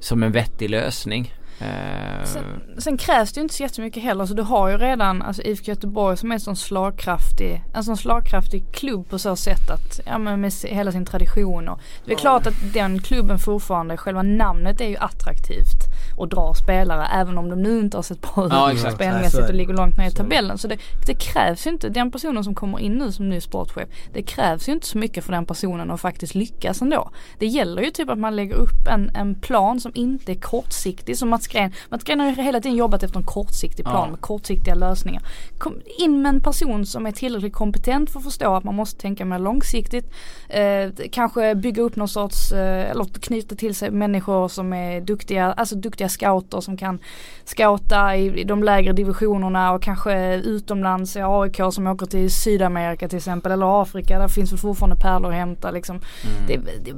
[0.00, 1.34] som en vettig lösning.
[1.60, 2.44] Eh, sen,
[2.78, 4.26] sen, krävs det ju inte så jättemycket heller.
[4.26, 7.96] Så du har ju redan alltså IFK Göteborg som är en sån slagkraftig, en sån
[7.96, 12.14] slagkraftig klubb på så sätt att, ja men med hela sin tradition och det är
[12.16, 12.20] ja.
[12.20, 17.48] klart att den klubben fortfarande, själva namnet är ju attraktivt och drar spelare även om
[17.48, 20.58] de nu inte har sett bra ut ja, spelmässigt och ligger långt ner i tabellen.
[20.58, 23.88] Så det, det, krävs ju inte, den personen som kommer in nu som ny sportchef,
[24.12, 27.10] det krävs ju inte så mycket för den personen att faktiskt lyckas ändå.
[27.38, 31.18] Det gäller ju typ att man lägger upp en, en plan som inte är kortsiktig
[31.18, 31.72] som Mats Green.
[31.88, 34.10] Mats Green har ju hela tiden jobbat efter en kortsiktig plan ja.
[34.10, 35.22] med kortsiktiga lösningar.
[35.58, 39.00] Kom in med en person som är tillräckligt kompetent för att förstå att man måste
[39.00, 40.12] tänka mer långsiktigt.
[40.48, 45.52] Eh, kanske bygga upp någon sorts, eh, eller knyta till sig människor som är duktiga,
[45.52, 46.98] alltså duktiga scouter som kan
[47.44, 53.18] scouta i, de lägre divisionerna och kanske utomlands i AIK som åker till Sydamerika till
[53.18, 54.18] exempel eller Afrika.
[54.18, 55.96] Där finns väl fortfarande pärlor att hämta liksom.
[55.96, 56.46] Mm.
[56.46, 56.92] Det, det,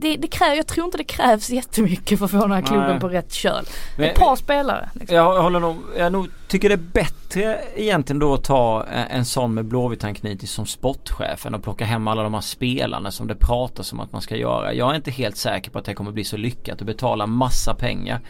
[0.00, 2.90] det, det, kräver, jag tror inte det krävs jättemycket för att få den här klubben
[2.90, 3.00] Nej.
[3.00, 3.64] på rätt köl.
[3.96, 4.90] Men, Ett par spelare.
[4.92, 5.16] Liksom.
[5.16, 9.24] Jag håller nog, jag nog tycker det är bättre egentligen då att ta eh, en
[9.24, 13.34] sån med Blåvitt anknytning som sportchefen och plocka hem alla de här spelarna som det
[13.34, 14.74] pratas om att man ska göra.
[14.74, 17.74] Jag är inte helt säker på att det kommer bli så lyckat att betala massa
[17.74, 18.20] pengar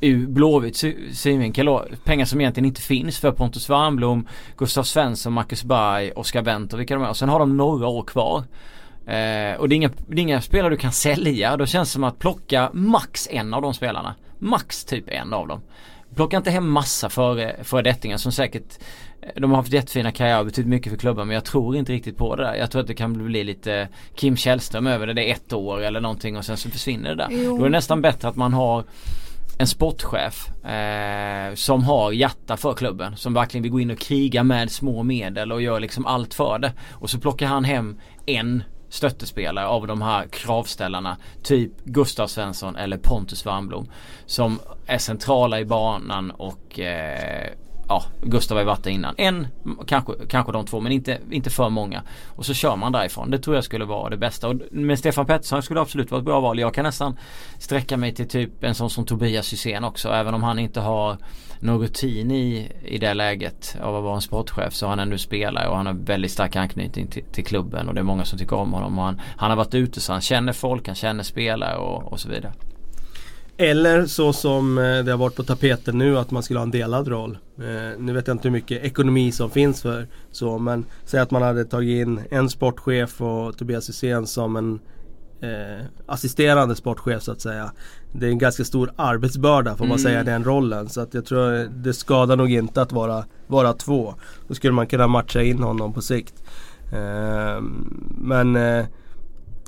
[0.00, 6.12] ur Blåvitts synvinkel pengar som egentligen inte finns för Pontus Wernbloom, Gustav Svensson, Marcus Berg,
[6.12, 7.08] Oskar Wendt och vilka de är.
[7.08, 8.44] Och sen har de några år kvar.
[9.06, 11.56] Eh, och det är, inga, det är inga spelare du kan sälja.
[11.56, 14.14] Då känns det som att plocka max en av de spelarna.
[14.38, 15.60] Max typ en av dem.
[16.14, 18.78] Plocka inte hem massa före, föredettingar som säkert
[19.36, 22.16] de har haft jättefina karriärer och betytt mycket för klubben men jag tror inte riktigt
[22.16, 22.54] på det där.
[22.54, 25.12] Jag tror att det kan bli lite Kim Källström över det.
[25.12, 27.28] Det är ett år eller någonting och sen så försvinner det där.
[27.30, 27.58] Jo.
[27.58, 28.84] Då är det nästan bättre att man har
[29.58, 33.16] en sportchef eh, som har hjärta för klubben.
[33.16, 36.58] Som verkligen vill gå in och kriga med små medel och gör liksom allt för
[36.58, 36.72] det.
[36.90, 41.16] Och så plockar han hem en stöttespelare av de här kravställarna.
[41.42, 43.90] Typ Gustav Svensson eller Pontus Wernbloom.
[44.26, 47.50] Som är centrala i banan och eh,
[47.90, 49.14] ja, Gustav har ju varit där innan.
[49.18, 49.48] En,
[49.86, 52.02] kanske, kanske de två men inte, inte för många.
[52.26, 53.30] Och så kör man därifrån.
[53.30, 54.48] Det tror jag skulle vara det bästa.
[54.48, 56.58] Och med Stefan Pettersson skulle absolut vara ett bra val.
[56.58, 57.16] Jag kan nästan
[57.58, 60.08] sträcka mig till typ en sån som Tobias Hysén också.
[60.08, 61.16] Även om han inte har
[61.60, 65.68] någon rutin i, det läget av att vara en sportchef så har han ändå spelare
[65.68, 68.56] och han har väldigt stark anknytning till, till klubben och det är många som tycker
[68.56, 68.98] om honom.
[68.98, 72.20] Och han, han har varit ute så han känner folk, han känner spelare och, och
[72.20, 72.52] så vidare.
[73.56, 76.70] Eller så som eh, det har varit på tapeten nu att man skulle ha en
[76.70, 77.38] delad roll.
[77.58, 81.30] Eh, nu vet jag inte hur mycket ekonomi som finns för så men säg att
[81.30, 84.80] man hade tagit in en sportchef och Tobias Hysén som en
[85.40, 87.72] eh, assisterande sportchef så att säga.
[88.12, 89.98] Det är en ganska stor arbetsbörda får man mm.
[89.98, 90.88] säga den rollen.
[90.88, 94.14] Så att jag tror det skadar nog inte att vara, vara två.
[94.48, 96.34] Då skulle man kunna matcha in honom på sikt.
[96.92, 97.62] Eh,
[98.18, 98.86] men eh,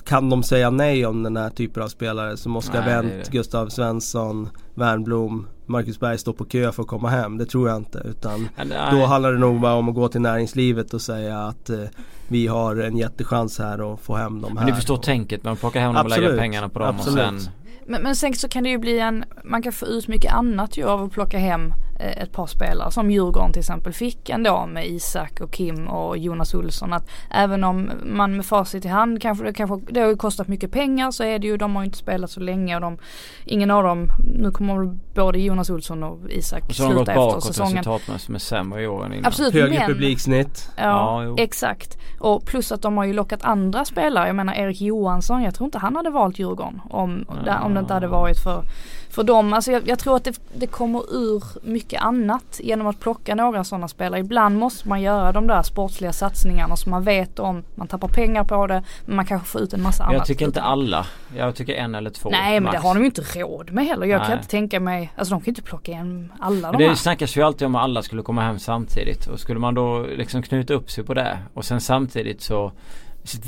[0.04, 4.48] kan de säga nej om den här typen av spelare som Oskar Wendt, Gustav Svensson,
[4.74, 7.38] Wernbloom, Marcus Berg står på kö för att komma hem.
[7.38, 8.02] Det tror jag inte.
[8.04, 8.48] Utan
[8.90, 11.84] då handlar det nog bara om att gå till näringslivet och säga att eh,
[12.28, 14.64] vi har en jättechans här att få hem dem här.
[14.64, 15.02] Men du förstår och...
[15.02, 17.32] tänket, man plockar hem dem och lägger pengarna på dem Absolut.
[17.32, 17.52] och sen
[17.86, 20.76] men, men sen så kan det ju bli en, man kan få ut mycket annat
[20.76, 24.86] ju av att plocka hem ett par spelare som Djurgården till exempel fick ändå med
[24.86, 26.92] Isak och Kim och Jonas Olsson.
[26.92, 30.48] Att även om man med facit i hand kanske det, kanske, det har ju kostat
[30.48, 32.98] mycket pengar så är det ju, de har ju inte spelat så länge och de,
[33.44, 37.44] ingen av dem, nu kommer både Jonas Olsson och Isak och så sluta efter bakåt
[37.44, 37.76] säsongen.
[37.76, 39.26] resultatmässigt med sämre i år än innan.
[39.26, 40.70] Absolut, Högre men, publiksnitt.
[40.76, 41.98] Ja, ja exakt.
[42.20, 44.26] Och plus att de har ju lockat andra spelare.
[44.26, 47.60] Jag menar Erik Johansson, jag tror inte han hade valt Djurgården om, ja.
[47.60, 48.64] om det inte hade varit för
[49.12, 53.00] för dem, alltså jag, jag tror att det, det, kommer ur mycket annat genom att
[53.00, 54.20] plocka några sådana spelare.
[54.20, 57.64] Ibland måste man göra de där sportsliga satsningarna som man vet om.
[57.74, 60.14] Man tappar pengar på det men man kanske får ut en massa annat.
[60.14, 61.06] Jag tycker inte alla.
[61.36, 62.30] Jag tycker en eller två.
[62.30, 64.06] Nej men det har de ju inte råd med heller.
[64.06, 64.28] Jag Nej.
[64.28, 66.90] kan inte tänka mig, alltså de kan inte plocka in alla de här.
[66.90, 70.06] Det snackas ju alltid om att alla skulle komma hem samtidigt och skulle man då
[70.16, 72.72] liksom knyta upp sig på det och sen samtidigt så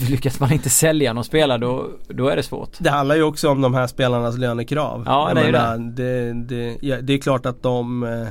[0.09, 2.71] Lyckas man inte sälja någon spelare då, då är det svårt.
[2.79, 5.03] Det handlar ju också om de här spelarnas lönekrav.
[5.07, 6.33] Ja, det är menar, det.
[6.33, 8.29] Det, ja, det är klart att de eh,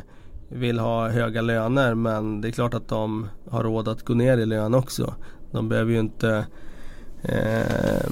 [0.48, 4.38] vill ha höga löner men det är klart att de har råd att gå ner
[4.38, 5.14] i lön också.
[5.52, 6.46] De behöver ju inte
[7.24, 8.10] eh,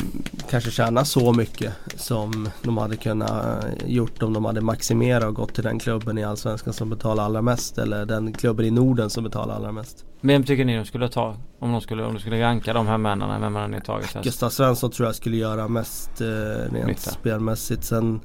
[0.49, 5.53] kanske tjäna så mycket som de hade kunnat gjort om de hade maximerat och gått
[5.53, 9.23] till den klubben i Allsvenskan som betalar allra mest eller den klubben i Norden som
[9.23, 10.05] betalar allra mest.
[10.21, 11.35] Vem tycker ni de skulle ta?
[11.59, 14.17] Om de skulle, om de skulle ranka de här männen, vem har ni tagit?
[14.23, 16.27] Gustav Svensson tror jag skulle göra mest eh,
[16.73, 17.11] rent Nytta.
[17.11, 17.83] spelmässigt.
[17.83, 18.19] Sen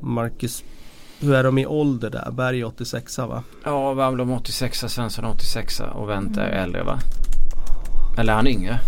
[0.00, 0.64] Marcus
[1.22, 2.30] hur är de i ålder där?
[2.32, 3.42] Berg 86 va?
[3.64, 6.98] Ja, Wernbloom 86, Svensson 86 och Wendt är äldre va?
[8.18, 8.80] Eller är han yngre?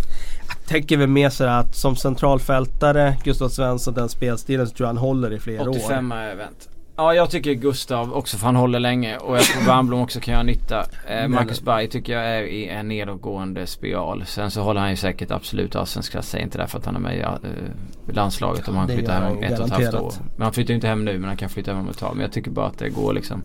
[0.66, 4.98] Tänker väl mer sådär att som centralfältare, Gustav Svensson, den spelstilen så tror jag han
[4.98, 5.79] håller i flera 85 år.
[5.79, 6.68] 85 är Wendt.
[6.96, 10.33] Ja jag tycker Gustav också för han håller länge och jag tror Wernbloom också kan
[10.33, 10.87] göra nytta.
[11.09, 14.24] Eh, Marcus Berg tycker jag är i en nedåtgående spiral.
[14.27, 16.29] Sen så håller han ju säkert absolut allsvensk klass.
[16.29, 19.42] Säger inte därför att han är med i uh, landslaget om han flyttar hem om
[19.42, 20.12] ett och ett halvt år.
[20.37, 22.11] Men han flyttar ju inte hem nu men han kan flytta hem om ett tag.
[22.14, 23.42] Men jag tycker bara att det går liksom.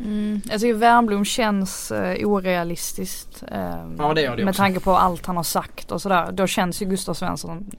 [0.00, 3.42] Mm, jag tycker Wernbloom känns uh, orealistiskt.
[3.52, 3.58] Uh,
[3.98, 4.62] ja, det gör det med också.
[4.62, 6.32] tanke på allt han har sagt och sådär.
[6.32, 7.70] Då känns ju Gustav Svensson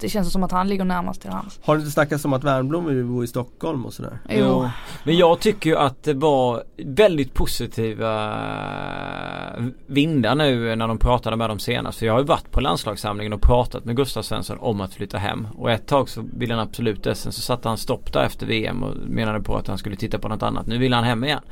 [0.00, 1.60] det känns som att han ligger närmast till hans.
[1.62, 4.18] Har det inte snackats om att Wernbloom vill bo i Stockholm och sådär?
[4.28, 4.36] Jo.
[4.38, 4.70] jo.
[5.04, 8.36] Men jag tycker ju att det var väldigt positiva
[9.86, 11.98] vindar nu när de pratade med dem senast.
[11.98, 15.18] För jag har ju varit på landslagssamlingen och pratat med Gustav Svensson om att flytta
[15.18, 15.48] hem.
[15.56, 17.14] Och ett tag så ville han absolut det.
[17.14, 20.18] Sen så satte han stopp där efter VM och menade på att han skulle titta
[20.18, 20.66] på något annat.
[20.66, 21.42] Nu vill han hem igen.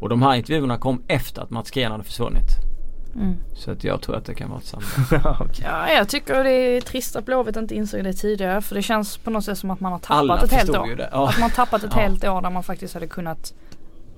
[0.00, 2.69] Och de här intervjuerna kom efter att Mats Green hade försvunnit.
[3.14, 3.36] Mm.
[3.54, 5.40] Så att jag tror att det kan vara ett samband.
[5.40, 5.64] okay.
[5.64, 9.18] Ja jag tycker det är trist att Blåvitt inte insåg det tidigare för det känns
[9.18, 11.08] på något sätt som att man har tappat Alla ett helt år.
[11.12, 11.28] Ja.
[11.28, 12.00] Att man har tappat ett ja.
[12.00, 13.54] helt år där man faktiskt hade kunnat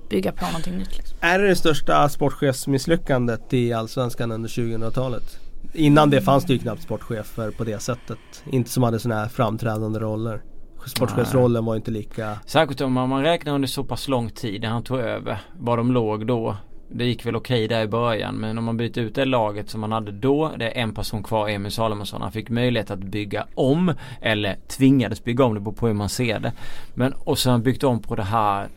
[0.09, 0.97] bygga på någonting nytt.
[0.97, 1.17] Liksom.
[1.21, 5.39] Är det det största sportchefsmisslyckandet i Allsvenskan under 2000-talet?
[5.73, 8.19] Innan det fanns det ju knappt sportchefer på det sättet.
[8.45, 10.41] Inte som hade sådana här framträdande roller.
[10.85, 14.83] Sportchefsrollen var inte lika Särskilt om man räknar under så pass lång tid när han
[14.83, 15.41] tog över.
[15.59, 16.57] Var de låg då
[16.93, 19.81] det gick väl okej där i början men om man byter ut det laget som
[19.81, 20.51] man hade då.
[20.57, 22.21] Det är en person kvar, Emil Salomonsson.
[22.21, 23.93] Han fick möjlighet att bygga om.
[24.21, 26.53] Eller tvingades bygga om, det beror på hur man ser det.
[26.93, 28.67] Men och han byggt om på det här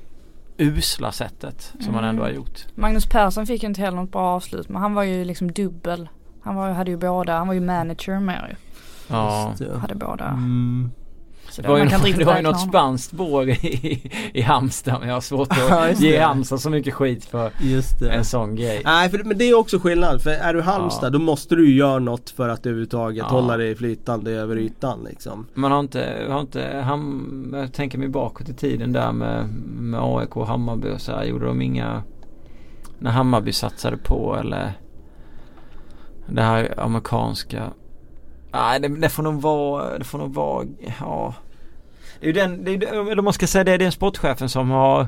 [0.58, 2.64] usla sättet som han ändå har gjort.
[2.74, 6.08] Magnus Persson fick ju inte heller något bra avslut men han var ju liksom dubbel.
[6.42, 8.56] Han var, hade ju båda, han var ju manager med ju.
[9.08, 9.54] Ja.
[9.80, 10.26] Hade båda.
[10.26, 10.90] Mm.
[11.56, 14.40] Så Det var ju, man kan något, det var ju något spanskt spår i, i
[14.42, 16.18] Halmstad men jag har svårt att ge.
[16.20, 18.10] Halmstad så mycket skit för Just det.
[18.10, 18.82] en sån grej.
[18.84, 21.10] Nej för, men det är också skillnad för är du Halmstad Ja.
[21.10, 23.24] då måste du ju göra något för att överhuvudtaget Ja.
[23.34, 25.46] hålla dig flytande över ytan liksom.
[25.54, 30.00] Man har inte, har inte ham, jag tänker mig bakåt i tiden där med, med
[30.02, 31.24] AIK och Hammarby och så här.
[31.24, 32.02] Gjorde de inga
[32.98, 34.72] när Hammarby satsade på eller
[36.28, 37.70] det här amerikanska.
[38.52, 40.66] Nej det, det får nog vara, det får nog vara,
[41.00, 41.34] ja.
[42.20, 44.48] Det är ju den, det är, eller man ska säga det, det är den sportchefen
[44.48, 45.06] som har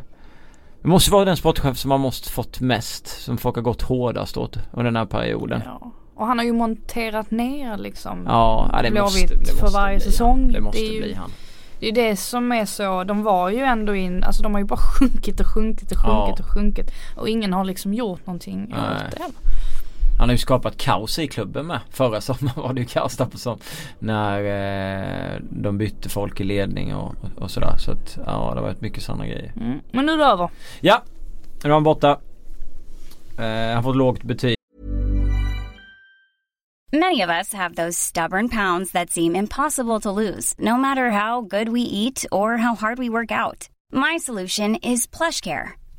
[0.82, 3.06] det måste vara den sportchef som har måste fått mest.
[3.06, 5.62] Som folk har gått hårdast åt under den här perioden.
[5.64, 5.92] Ja.
[6.14, 9.72] Och han har ju monterat ner liksom Ja, ja det måste, Blåvitt det måste för
[9.72, 10.40] varje säsong.
[10.42, 10.52] Han.
[10.52, 11.30] Det måste Det är ju- bli han.
[11.80, 14.66] Det är det som är så, de var ju ändå in, alltså de har ju
[14.66, 16.44] bara sjunkit och sjunkit och sjunkit Ja.
[16.44, 16.90] och sjunkit.
[17.16, 18.78] Och ingen har liksom gjort någonting Nej.
[18.80, 19.18] åt det.
[20.18, 21.80] Han har ju skapat kaos i klubben med.
[21.90, 23.58] Förra sommaren var det ju kaos där på som
[23.98, 27.76] när eh, de bytte folk i ledning och, och sådär.
[27.76, 29.52] Så att ja det har varit mycket sådana grejer.
[29.60, 29.80] Mm.
[29.90, 30.50] Men nu är det över.
[30.80, 31.02] Ja,
[31.62, 32.10] nu är han borta.
[33.38, 34.54] Eh, han har fått lågt betyg.
[36.92, 41.42] Many of us have those stubborn pounds that seem impossible to lose, no matter how
[41.42, 43.68] good we eat or how hard we work out.
[43.92, 45.72] My solution is PlushCare.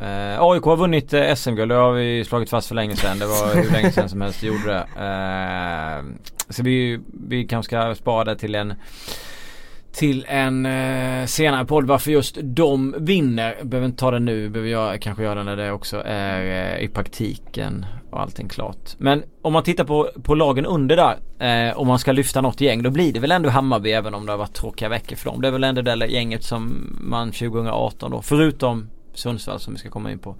[0.00, 1.70] Eh, AIK har vunnit eh, SM-guld.
[1.70, 3.18] Det har vi slagit fast för länge sedan.
[3.18, 4.86] Det var hur länge sedan som helst vi gjorde det.
[5.04, 6.04] Eh,
[6.48, 8.74] så vi, vi kanske ska spara det till en
[9.96, 13.56] till en eh, senare podd varför just de vinner.
[13.62, 16.84] Behöver inte ta det nu, behöver jag kanske göra det när det också är eh,
[16.84, 18.94] i praktiken och allting klart.
[18.98, 22.60] Men om man tittar på, på lagen under där, eh, om man ska lyfta något
[22.60, 25.30] gäng, då blir det väl ändå Hammarby även om det har varit tråkiga veckor för
[25.30, 25.40] dem.
[25.40, 29.90] Det är väl ändå det gänget som man 2018 då, förutom Sundsvall som vi ska
[29.90, 30.34] komma in på,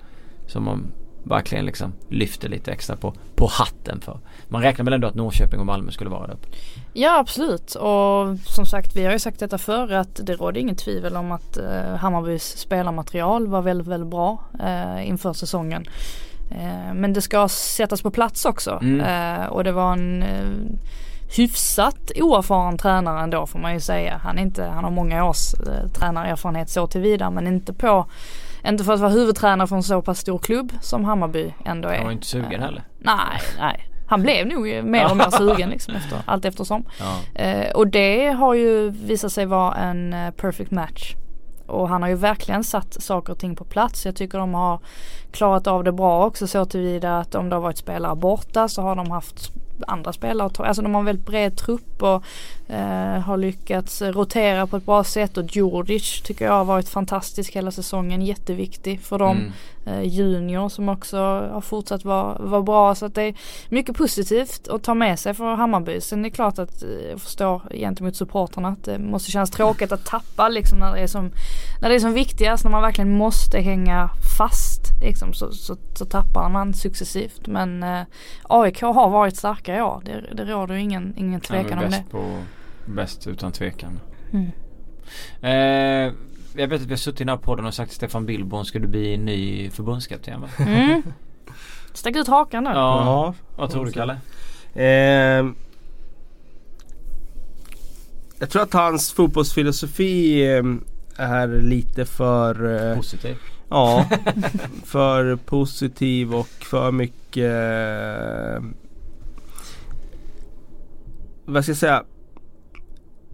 [0.47, 0.93] som man
[1.25, 4.19] verkligen liksom lyfter lite extra på, på hatten för.
[4.49, 6.49] Man räknar väl ändå att Norrköping och Malmö skulle vara där uppe.
[6.93, 10.79] Ja absolut och som sagt vi har ju sagt detta förr att det råder inget
[10.79, 15.87] tvivel om att eh, Hammarbys spelarmaterial var väldigt väldigt bra eh, inför säsongen.
[16.51, 19.01] Eh, men det ska sättas på plats också Mm.
[19.41, 20.47] eh, och det var en eh,
[21.37, 24.21] hyfsat oerfaren tränare ändå får man ju säga.
[24.25, 28.07] Han, inte, han har många års eh, tränarerfarenhet så tillvida men inte på
[28.69, 31.97] inte för att vara huvudtränare för en så pass stor klubb som Hammarby ändå är.
[31.97, 32.83] Han var inte sugen Eh, heller.
[32.99, 33.91] Nej, nej.
[34.09, 36.85] Han blev nog mer och mer sugen liksom efter, allt eftersom.
[36.99, 37.43] Ja.
[37.43, 41.15] Eh, och det har ju visat sig vara en eh, perfect match.
[41.67, 44.07] Och han har ju verkligen satt saker och ting på plats.
[44.07, 44.81] Jag tycker de har
[45.31, 48.83] klarat av det bra också så tillvida att om det har varit spelare borta så
[48.83, 49.53] har de haft
[49.87, 50.51] andra spelare.
[50.59, 52.25] Alltså de har en väldigt bred trupp och
[52.69, 55.37] eh, har lyckats rotera på ett bra sätt.
[55.37, 58.23] Och Djurdjic tycker jag har varit fantastisk hela säsongen.
[58.23, 59.53] Jätteviktig för dem Mm.
[60.01, 61.17] eh, Junior som också
[61.53, 62.95] har fortsatt vara, vara bra.
[62.95, 63.35] Så att det är
[63.69, 66.01] mycket positivt att ta med sig för Hammarby.
[66.01, 69.93] Sen är det klart att eh, jag förstår gentemot supporterna att det måste kännas tråkigt
[69.93, 71.31] att tappa liksom när det är som,
[71.83, 72.65] när det är som viktigast.
[72.65, 77.47] När man verkligen måste hänga fast liksom, så, så, så tappar man successivt.
[77.47, 78.01] Men eh,
[78.43, 80.03] AIK har varit starka i år.
[80.05, 82.05] Det, det råder ju ingen, ingen tvekan om det.
[82.11, 82.25] på,
[82.87, 84.01] bäst utan tvekan.
[84.33, 84.51] Mm.
[85.41, 86.15] Eh,
[86.57, 88.65] jag vet att vi har suttit i den här podden och sagt att Stefan Billborn
[88.65, 90.49] skulle bli ny förbundskapten va?
[90.59, 91.03] Mm.
[91.93, 92.71] Stack ut hakan nu.
[92.71, 93.35] Ja.
[93.57, 94.21] Vad tror du Kalle?
[94.75, 95.55] Ehm,
[98.39, 100.85] jag tror att hans fotbollsfilosofi ehm,
[101.17, 103.37] är lite för eh, Positiv.
[103.69, 104.07] Ja,
[104.85, 108.65] för positiv och för mycket eh,
[111.45, 112.05] Vad ska jag säga?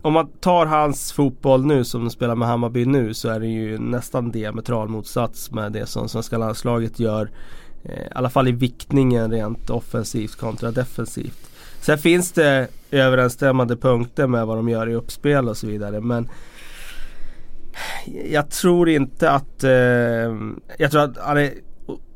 [0.02, 3.46] Om man tar hans fotboll nu som de spelar med Hammarby nu så är det
[3.46, 7.30] ju nästan diametral motsats med det som svenska landslaget gör.
[7.84, 11.50] Eh, I alla fall i viktningen rent offensivt kontra defensivt.
[11.80, 16.28] Sen finns det överensstämmande punkter med vad de gör i uppspel och så vidare men
[18.30, 19.64] jag tror inte att...
[19.64, 19.70] Eh,
[20.78, 21.52] jag tror att han är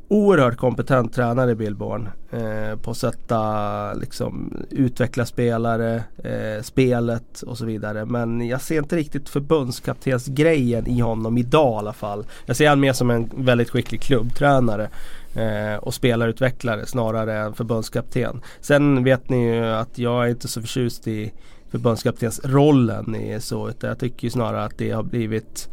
[0.07, 2.09] oerhört kompetent tränare Billborn.
[2.31, 8.05] Eh, på att sätta, liksom utveckla spelare, eh, spelet och så vidare.
[8.05, 12.25] Men jag ser inte riktigt förbundskaptensgrejen i honom idag i alla fall.
[12.45, 14.89] Jag ser honom mer som en väldigt skicklig klubbtränare.
[15.35, 18.41] Eh, och spelarutvecklare snarare än förbundskapten.
[18.61, 21.33] Sen vet ni ju att jag är inte så förtjust i
[21.71, 23.69] förbundskaptensrollen i så.
[23.69, 25.69] Utan jag tycker snarare att det har blivit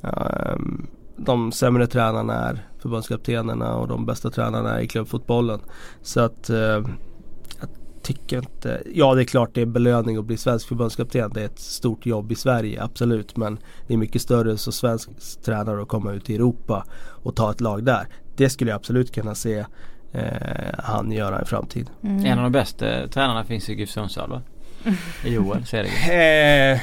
[0.00, 0.86] um,
[1.16, 5.60] de sämre tränarna är förbundskaptenerna och de bästa tränarna i klubbfotbollen.
[6.02, 6.56] Så att uh,
[7.60, 7.68] jag
[8.02, 11.30] tycker inte, ja det är klart det är belöning att bli svensk förbundskapten.
[11.34, 13.36] Det är ett stort jobb i Sverige, absolut.
[13.36, 15.10] Men det är mycket större som svensk
[15.42, 16.84] tränare att komma ut i Europa
[17.22, 18.08] och ta ett lag där.
[18.36, 19.64] Det skulle jag absolut kunna se
[20.12, 20.24] eh,
[20.78, 21.88] han göra i framtiden.
[22.02, 22.24] Mm.
[22.24, 24.42] En av de bästa tränarna finns i GIF Sundsvall va?
[25.24, 26.10] Joel Cedergren?
[26.10, 26.80] Eh,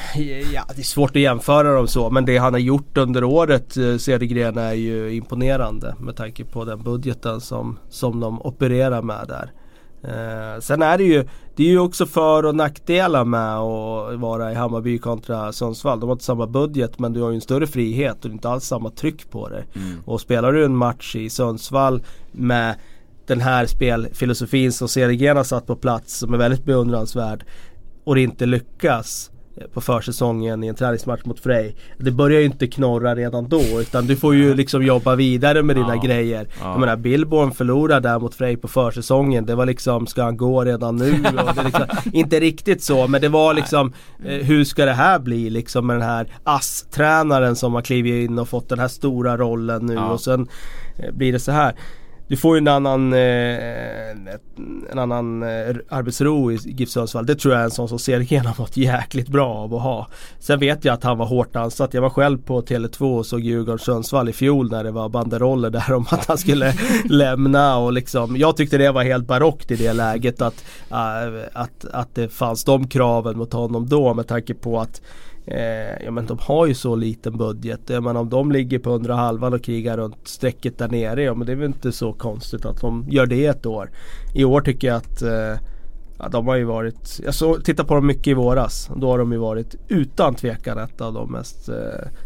[0.53, 3.77] ja, det är svårt att jämföra dem så men det han har gjort under året
[3.77, 9.25] eh, Cedergren är ju imponerande med tanke på den budgeten som, som de opererar med
[9.27, 9.51] där.
[10.03, 14.51] Eh, sen är det ju Det är ju också för och nackdelar med att vara
[14.51, 15.99] i Hammarby kontra Sundsvall.
[15.99, 18.65] De har inte samma budget men du har ju en större frihet och inte alls
[18.65, 19.65] samma tryck på dig.
[19.75, 19.97] Mm.
[20.05, 22.75] Och spelar du en match i Sundsvall med
[23.27, 27.43] den här spelfilosofin som Cedergren har satt på plats som är väldigt beundransvärd
[28.05, 29.31] och det inte lyckas
[29.73, 31.75] på försäsongen i en träningsmatch mot Frej.
[31.97, 35.75] Det börjar ju inte knorra redan då utan du får ju liksom jobba vidare med
[35.75, 36.47] dina ja, grejer.
[36.61, 36.71] Ja.
[36.71, 39.45] Jag menar Billborn förlorar där mot Frej på försäsongen.
[39.45, 41.11] Det var liksom, ska han gå redan nu?
[41.65, 43.93] Liksom, inte riktigt så men det var liksom
[44.25, 48.39] eh, Hur ska det här bli liksom med den här ASS-tränaren som har klivit in
[48.39, 50.11] och fått den här stora rollen nu ja.
[50.11, 50.47] och sen
[50.97, 51.75] eh, blir det så här.
[52.27, 53.19] Du får ju en annan, eh,
[54.91, 57.25] en annan eh, arbetsro i GIF Sundsvall.
[57.25, 60.07] Det tror jag är en sån som Sergen har mått jäkligt bra av att ha.
[60.39, 61.93] Sen vet jag att han var hårt ansatt.
[61.93, 65.69] Jag var själv på Tele2 och såg Djurgården Sundsvall i fjol när det var banderoller
[65.69, 66.73] där om att han skulle
[67.05, 68.37] lämna och liksom.
[68.37, 70.97] Jag tyckte det var helt barockt i det läget att, äh,
[71.53, 75.01] att, att det fanns de kraven mot honom då med tanke på att
[75.47, 77.81] Eh, ja men de har ju så liten budget.
[77.87, 81.23] Jag menar om de ligger på undre halvan och krigar runt strecket där nere.
[81.23, 83.91] Ja men det är väl inte så konstigt att de gör det ett år.
[84.33, 85.59] I år tycker jag att eh,
[86.19, 88.89] ja, de har ju varit, jag så, tittar på dem mycket i våras.
[88.95, 91.75] Då har de ju varit utan tvekan ett av de mest eh,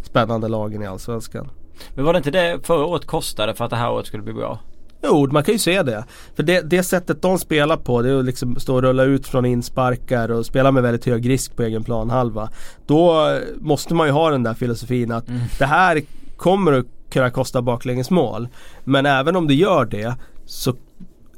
[0.03, 1.51] spännande lagen i Allsvenskan.
[1.95, 4.33] Men var det inte det förra året kostade för att det här året skulle bli
[4.33, 4.59] bra?
[5.01, 6.05] Jo, man kan ju se det.
[6.35, 9.27] För det, det sättet de spelar på, det är att liksom stå och rulla ut
[9.27, 12.49] från insparkar och spela med väldigt hög risk på egen planhalva.
[12.85, 15.41] Då måste man ju ha den där filosofin att mm.
[15.59, 16.01] det här
[16.37, 18.47] kommer att kunna kosta baklängesmål.
[18.83, 20.75] Men även om det gör det så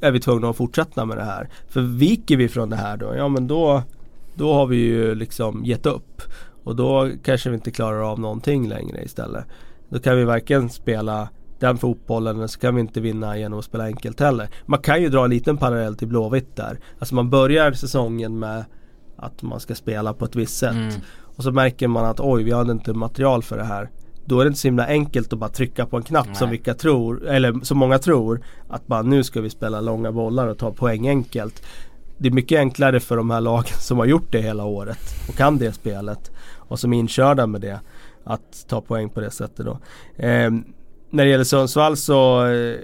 [0.00, 1.48] är vi tvungna att fortsätta med det här.
[1.68, 3.82] För viker vi från det här då, ja men då,
[4.34, 6.22] då har vi ju liksom gett upp.
[6.64, 9.44] Och då kanske vi inte klarar av någonting längre istället.
[9.88, 11.28] Då kan vi varken spela
[11.62, 14.48] den fotbollen så kan vi inte vinna genom att spela enkelt heller.
[14.66, 16.78] Man kan ju dra en liten parallell till Blåvitt där.
[16.98, 18.64] Alltså man börjar säsongen med
[19.16, 20.72] att man ska spela på ett visst sätt.
[20.72, 20.94] Mm.
[21.36, 23.90] Och så märker man att oj, vi har inte material för det här.
[24.24, 26.34] Då är det inte så himla enkelt att bara trycka på en knapp Nej.
[26.34, 28.40] som vilka tror, eller som många tror.
[28.68, 31.62] Att bara nu ska vi spela långa bollar och ta poäng enkelt.
[32.18, 35.34] Det är mycket enklare för de här lagen som har gjort det hela året och
[35.34, 36.30] kan det spelet.
[36.56, 37.80] Och som är inkörda med det.
[38.24, 39.78] Att ta poäng på det sättet då.
[40.24, 40.50] Eh,
[41.12, 42.76] när det gäller Sundsvall så eh,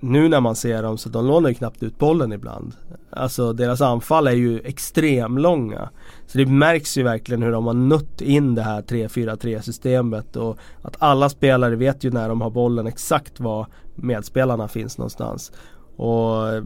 [0.00, 2.72] nu när man ser dem så de lånar ju knappt ut bollen ibland.
[3.10, 5.88] Alltså deras anfall är ju extremlånga.
[6.26, 10.58] Så det märks ju verkligen hur de har nött in det här 3-4-3 systemet och
[10.82, 15.52] att alla spelare vet ju när de har bollen exakt var medspelarna finns någonstans.
[15.96, 16.62] Och eh,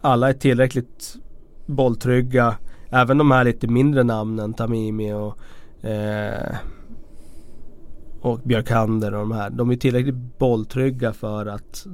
[0.00, 1.16] alla är tillräckligt
[1.66, 2.56] bolltrygga.
[2.90, 5.38] Även de här lite mindre namnen, Tamimi och
[5.88, 6.56] eh,
[8.26, 9.50] och Björkander och de här.
[9.50, 11.86] De är tillräckligt bolltrygga för att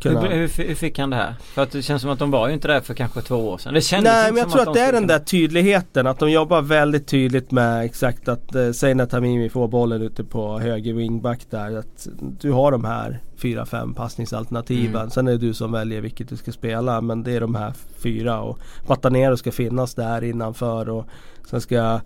[0.00, 0.20] kunna...
[0.20, 1.34] Hur, hur, hur, fick han det här?
[1.40, 3.58] För att det känns som att de var ju inte där för kanske två år
[3.58, 3.74] sedan.
[3.74, 6.06] Det kändes Nej men jag tror att, att det är den där tydligheten.
[6.06, 10.24] Att de jobbar väldigt tydligt med exakt att eh, säg när Tamimi får bollen ute
[10.24, 11.78] på höger wingback där.
[11.78, 12.08] Att
[12.40, 15.00] du har de här fyra, fem passningsalternativen.
[15.00, 15.10] Mm.
[15.10, 17.00] Sen är det du som väljer vilket du ska spela.
[17.00, 17.72] Men det är de här
[18.02, 21.06] fyra och Batanero ska finnas där innanför och
[21.50, 22.00] sen ska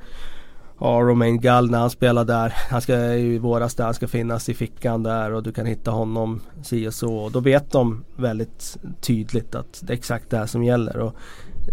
[0.84, 2.54] Ja, Romain Gall när han spelar där.
[2.70, 5.90] Han ska i våras där, han ska finnas i fickan där och du kan hitta
[5.90, 7.16] honom si och så.
[7.16, 10.98] Och då vet de väldigt tydligt att det är exakt det här som gäller.
[10.98, 11.14] Och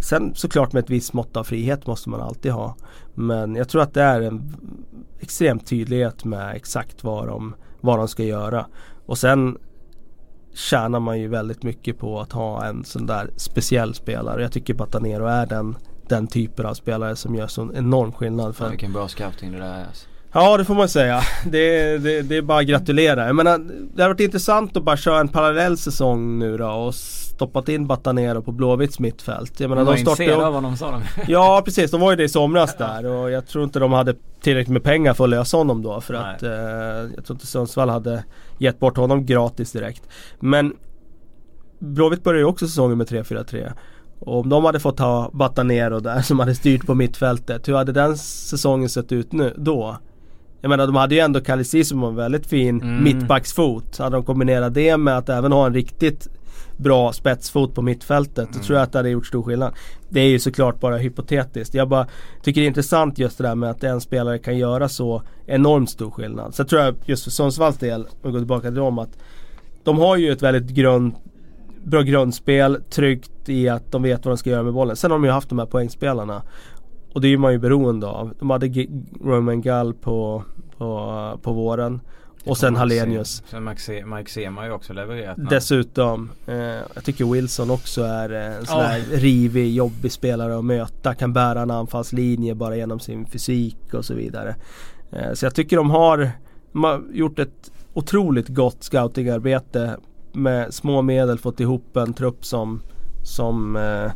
[0.02, 2.76] sen såklart med ett visst mått av frihet måste man alltid ha.
[3.14, 4.56] Men jag tror att det är en
[5.20, 8.66] extrem tydlighet med exakt vad de, vad de ska göra.
[9.06, 9.58] Och sen
[10.54, 14.42] tjänar man ju väldigt mycket på att ha en sån där speciell spelare.
[14.42, 15.76] Jag tycker Batanero är den
[16.10, 18.56] den typen av spelare som gör sån enorm skillnad.
[18.56, 19.86] För ja, vilken bra scouting det där är.
[19.86, 20.06] Alltså.
[20.32, 21.22] Ja det får man säga.
[21.46, 23.26] Det, det, det är bara att gratulera.
[23.26, 23.60] Jag menar,
[23.96, 27.88] det har varit intressant att bara köra en parallell säsong nu då och stoppat in
[27.88, 29.60] Batanero på Blåvitts mittfält.
[29.60, 31.02] Jag menar, de, de startade av honom sa de.
[31.28, 34.16] ja precis, de var ju det i somras där och jag tror inte de hade
[34.42, 36.02] tillräckligt med pengar för att lösa honom då.
[36.02, 36.36] För Nej.
[36.36, 36.50] att eh,
[37.16, 38.24] jag tror inte Sundsvall hade
[38.58, 40.04] gett bort honom gratis direkt.
[40.40, 40.74] Men
[41.80, 43.72] Blåvitt började ju också säsongen med 3-4-3.
[44.20, 47.68] Och om de hade fått ha Batanero där som hade styrt på mittfältet.
[47.68, 49.98] Hur hade den säsongen sett ut nu då?
[50.62, 53.04] Jag menar de hade ju ändå Kalisi som en väldigt fin mm.
[53.04, 53.98] mittbacksfot.
[53.98, 56.28] Hade de kombinerat det med att även ha en riktigt
[56.78, 58.38] bra spetsfot på mittfältet.
[58.38, 58.52] Mm.
[58.54, 59.74] Då tror jag att det hade gjort stor skillnad.
[60.10, 61.74] Det är ju såklart bara hypotetiskt.
[61.74, 62.08] Jag bara
[62.44, 65.90] tycker det är intressant just det där med att en spelare kan göra så enormt
[65.90, 66.56] stor skillnad.
[66.56, 69.18] Så jag tror jag just för Sundsvalls del, om vi går tillbaka till dem, att
[69.84, 71.14] de har ju ett väldigt grund,
[71.90, 74.96] bra grundspel, tryggt i att de vet vad de ska göra med bollen.
[74.96, 76.44] Sen har de ju haft de här poängspelarna.
[77.14, 78.34] Och det är man ju beroende av.
[78.40, 78.88] De hade G
[79.24, 80.44] Roman Gall på,
[80.78, 82.02] på, på våren.
[82.46, 83.44] Och sen Hallenius.
[83.50, 83.64] Sen
[84.16, 85.50] Mike Sema har ju också levererat.
[85.50, 86.32] Dessutom.
[86.48, 86.56] Eh,
[86.94, 89.18] jag tycker Wilson också är en sån här oh.
[89.18, 91.16] rivig, jobbig spelare att möta.
[91.16, 94.56] Kan bära en anfallslinje bara genom sin fysik och så vidare.
[95.12, 96.32] Eh, så jag tycker de har,
[96.72, 99.98] de har gjort ett otroligt gott scoutingarbete.
[100.32, 102.82] Med små medel fått ihop en trupp som,
[103.24, 104.12] som eh,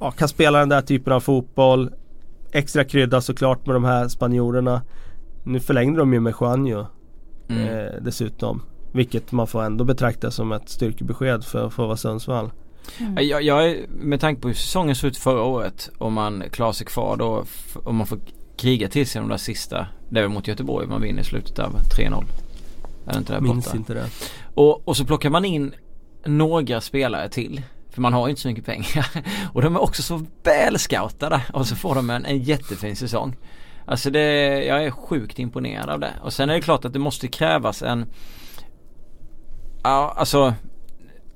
[0.00, 1.90] ja, kan spela den där typen av fotboll.
[2.52, 4.82] Extra krydda såklart med de här spanjorerna.
[5.44, 6.86] Nu förlängde de ju med Juanjo
[7.48, 7.68] mm.
[7.68, 8.62] eh, dessutom.
[8.92, 12.50] Vilket man får ändå betrakta som ett styrkebesked för, för att vara Sundsvall.
[12.98, 13.28] Mm.
[13.28, 16.86] Jag, jag, med tanke på hur säsongen såg ut förra året om man klarar sig
[16.86, 17.44] kvar då
[17.84, 18.18] om man får
[18.56, 19.86] kriga till sig de där sista.
[20.08, 22.24] Det är väl mot Göteborg man vinner i slutet av 3-0.
[23.06, 23.76] Är det inte det Minns borta?
[23.76, 24.10] inte det.
[24.54, 25.74] Och, och så plockar man in
[26.24, 27.62] några spelare till.
[27.90, 29.06] För man har inte så mycket pengar.
[29.52, 33.36] och de är också så väl scoutade och så får de en, en jättefin säsong.
[33.86, 36.12] Alltså det, jag är sjukt imponerad av det.
[36.22, 38.06] Och sen är det klart att det måste krävas en
[39.82, 40.54] Ja alltså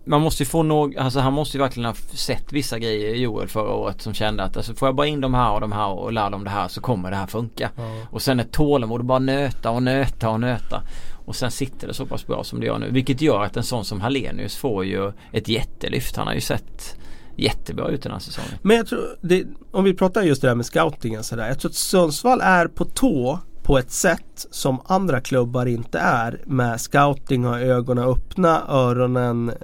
[0.05, 3.49] man måste ju få något, alltså han måste ju verkligen ha sett vissa grejer Joel
[3.49, 5.89] förra året som kände att alltså får jag bara in de här och de här
[5.89, 7.71] och lära dem det här så kommer det här funka.
[7.77, 7.83] Ja.
[8.11, 10.83] Och sen ett tålamod och bara nöta och nöta och nöta.
[11.25, 12.91] Och sen sitter det så pass bra som det gör nu.
[12.91, 16.17] Vilket gör att en sån som Hallenius får ju ett jättelyft.
[16.17, 16.97] Han har ju sett
[17.37, 18.51] jättebra ut den här säsongen.
[18.63, 21.49] Men jag tror, det, om vi pratar just det där med scoutingen sådär.
[21.49, 26.41] Jag tror att Sundsvall är på tå på ett sätt som andra klubbar inte är
[26.47, 29.57] med scouting och ögonen öppna, öronen eh,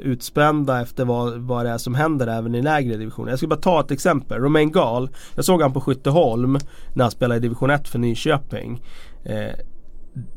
[0.00, 3.30] utspända efter vad, vad det är som händer även i lägre divisioner.
[3.30, 4.38] Jag ska bara ta ett exempel.
[4.38, 6.58] Romain Gahl, jag såg han på Skytteholm
[6.94, 8.82] när han spelade i division 1 för Nyköping.
[9.24, 9.54] Eh,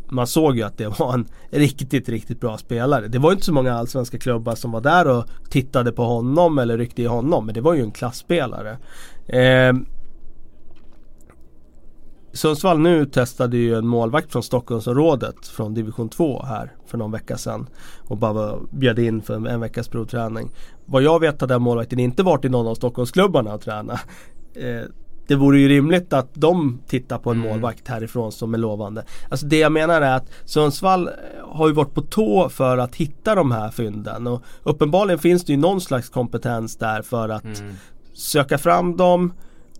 [0.09, 3.07] man såg ju att det var en riktigt, riktigt bra spelare.
[3.07, 6.77] Det var inte så många allsvenska klubbar som var där och tittade på honom eller
[6.77, 7.45] ryckte i honom.
[7.45, 8.77] Men det var ju en klassspelare.
[9.27, 9.73] Eh,
[12.33, 17.37] Sundsvall nu testade ju en målvakt från Stockholmsområdet från division 2 här för någon vecka
[17.37, 17.67] sedan.
[18.07, 20.51] Och bara bjöd in för en veckas provträning.
[20.85, 23.99] Vad jag vet har den målvakten inte varit i någon av Stockholmsklubbarna och tränat.
[24.55, 24.83] Eh,
[25.27, 27.49] det vore ju rimligt att de tittar på en mm.
[27.49, 29.05] målvakt härifrån som är lovande.
[29.29, 32.95] Alltså det jag menar är att Sundsvall eh, har ju varit på tå för att
[32.95, 37.59] hitta de här fynden och uppenbarligen finns det ju någon slags kompetens där för att
[37.59, 37.73] mm.
[38.13, 39.33] söka fram dem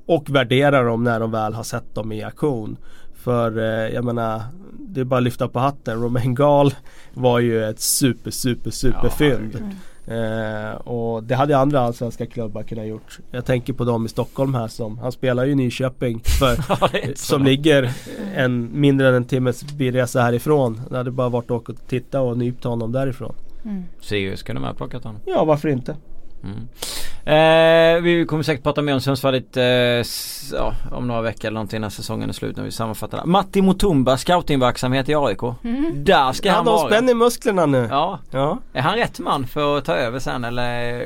[0.05, 2.77] och värdera dem när de väl har sett dem i aktion.
[3.15, 4.41] För eh, jag menar,
[4.79, 6.01] det är bara att lyfta på hatten.
[6.01, 6.73] Romain Gal
[7.13, 9.75] var ju ett super, super, super ja, fynd.
[10.07, 13.19] Eh, och det hade andra allsvenska klubbar kunnat gjort.
[13.31, 16.55] Jag tänker på dem i Stockholm här som, han spelar ju i Nyköping för,
[17.15, 17.91] som ligger
[18.35, 20.81] en, mindre än en timmes bilresa härifrån.
[20.89, 23.35] Det hade bara varit att åka och titta och nypt honom därifrån.
[23.65, 23.83] Mm.
[24.01, 25.21] Sirius kunde man ha plockat honom.
[25.25, 25.95] Ja varför inte.
[26.43, 26.67] Mm.
[27.25, 30.05] Eh, vi kommer säkert prata mer om Sundsvall lite eh,
[30.57, 33.25] ja, om några veckor eller någonting när säsongen är slut när vi sammanfattar det.
[33.25, 35.43] Matti Mutumba, scoutingverksamhet i AIK.
[35.63, 36.03] Mm.
[36.03, 36.79] Där ska ja, han vara.
[36.79, 37.87] Han spänner musklerna nu.
[37.91, 38.19] Ja.
[38.31, 38.59] ja.
[38.73, 41.05] Är han rätt man för att ta över sen eller,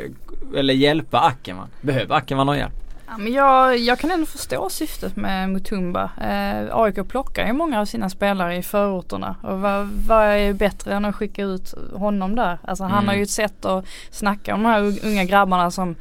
[0.56, 1.68] eller hjälpa Ackerman?
[1.82, 2.87] Behöver Ackerman någon hjälp?
[3.10, 6.12] Ja, men jag, jag kan ändå förstå syftet med Mutumba.
[6.22, 10.95] Eh, AIK plockar ju många av sina spelare i förorterna och vad, vad är bättre
[10.95, 12.58] än att skicka ut honom där?
[12.64, 12.93] Alltså mm.
[12.93, 15.95] han har ju ett sätt att snacka om de här unga grabbarna som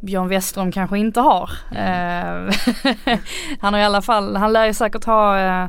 [0.00, 1.50] Björn Westrom kanske inte har.
[1.70, 2.50] Mm.
[3.60, 5.66] Han har i alla fall, han lär ju säkert ha, eh,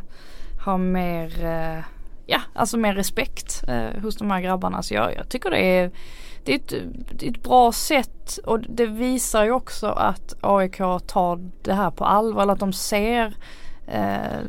[0.65, 1.83] ha mer, eh,
[2.25, 3.63] ja alltså mer respekt
[4.01, 4.83] hos de här grabbarna.
[4.83, 5.91] Så jag, jag tycker det är
[6.43, 6.73] det är, ett,
[7.11, 10.77] det är ett bra sätt och det visar ju också att AIK
[11.07, 12.41] tar det här på allvar.
[12.41, 13.33] Eller att de ser
[13.87, 14.39] eh,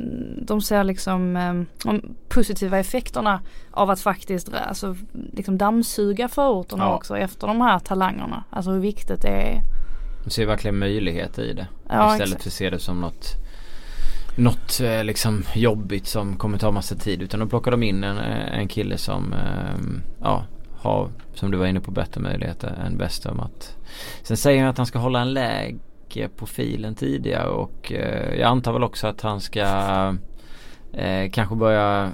[0.42, 4.96] de ser liksom eh, de positiva effekterna av att faktiskt alltså,
[5.32, 6.94] liksom dammsuga förorterna ja.
[6.94, 8.44] också efter de här talangerna.
[8.50, 9.60] Alltså hur viktigt det är.
[10.24, 11.66] De ser verkligen möjligheter i det.
[11.88, 12.42] Ja, istället exakt.
[12.42, 13.36] för att se det som något
[14.36, 17.22] något eh, liksom jobbigt som kommer ta massa tid.
[17.22, 19.34] Utan då plockar de in en, en kille som
[20.20, 20.44] ja,
[20.80, 23.76] har, som du var inne på, bättre möjligheter än Westham att
[24.22, 28.72] Sen säger han att han ska hålla en läge profilen tidigare och eh, jag antar
[28.72, 29.60] väl också att han ska
[30.92, 32.10] eh, kanske börja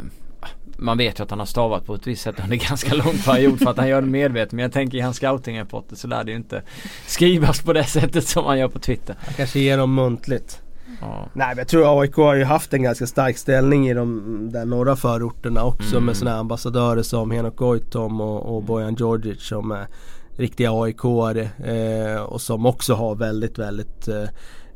[0.79, 3.59] man vet ju att han har stavat på ett visst sätt under ganska lång period
[3.59, 4.53] för att han gör det medvetet.
[4.53, 6.63] Men jag tänker i hans scoutingrapporter så lär det ju inte
[7.07, 9.17] skrivas på det sättet som han gör på Twitter.
[9.21, 10.63] Han kanske ger dem muntligt.
[11.01, 11.29] Ja.
[11.33, 14.65] Nej men jag tror AIK har ju haft en ganska stark ställning i de där
[14.65, 16.05] norra förorterna också Mm.
[16.05, 19.87] med sådana ambassadörer som Henok Goitom och, och Bojan Djordjic som är
[20.37, 24.23] riktiga aik eh, och som också har väldigt väldigt eh,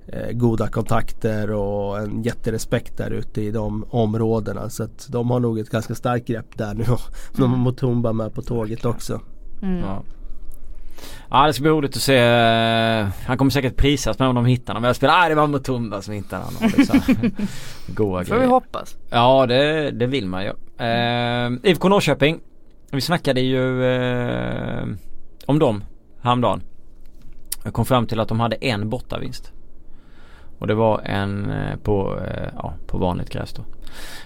[0.06, 4.70] eh, goda kontakter och en jätterespekt där ute i de områdena.
[4.70, 7.00] Så att de har nog ett ganska starkt grepp där nu och
[7.36, 9.20] de har Mutumba med på tåget också.
[9.62, 9.78] Mm.
[9.78, 10.02] Ja.
[11.30, 12.16] Ja det ska bli roligt att se.
[12.16, 14.86] eh, Han kommer säkert prisas med om de hittar honom.
[14.86, 16.70] Jag spelar, ah, det var Mutumba som hittade honom.
[16.76, 17.00] Liksom.
[17.86, 18.96] Goa Får vi hoppas.
[19.10, 20.50] Ja det, det vill man ju.
[20.86, 22.40] Eh, IFK Norrköping.
[22.90, 24.84] Vi snackade ju eh,
[25.46, 25.84] om dem
[26.22, 26.62] häromdagen.
[27.64, 29.52] Jag kom fram till att de hade en bortavinst.
[30.58, 33.64] Och det var en eh, på, eh, ja, på vanligt gräs då.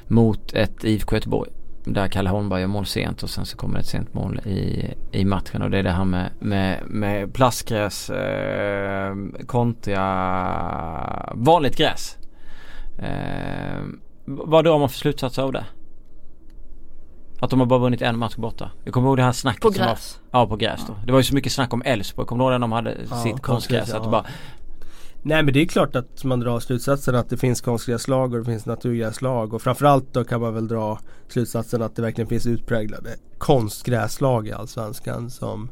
[0.06, 1.50] Mot ett IFK Göteborg.
[1.86, 5.24] Där Kalle Holmberg gör mål sent och sen så kommer ett sent mål i, i
[5.24, 5.62] matchen.
[5.62, 9.14] Och det är det här med, med, med plastgräs eh,
[9.46, 12.16] kontra vanligt gräs.
[12.98, 13.82] Eh,
[14.24, 15.64] vad drar man för slutsatser av det?
[17.40, 18.70] Att de har bara vunnit en match borta.
[18.84, 20.20] Jag kommer ihåg det här snacket På som var- gräs.
[20.30, 20.94] Ja på gräs då.
[21.06, 22.26] Det var ju så mycket snack om Elfsborg.
[22.28, 23.92] Kommer du ihåg när de hade Ja, sitt konstgräs?
[23.94, 24.10] Att det ja.
[24.10, 24.24] bara,
[25.26, 28.44] Nej men det är klart att man drar slutsatsen att det finns konstgräslag och det
[28.44, 30.98] finns naturgräslag och framförallt då kan man väl dra
[31.28, 35.70] slutsatsen att det verkligen finns utpräglade konstgräslag i Allsvenskan som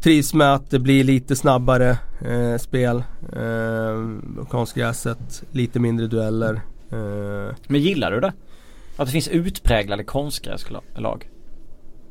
[0.00, 3.04] trivs med att det blir lite snabbare eh, spel.
[3.32, 6.54] Eh, konstgräset, lite mindre dueller.
[6.90, 8.32] Eh, Men gillar du det?
[8.96, 11.28] Att det finns utpräglade konstgräslag?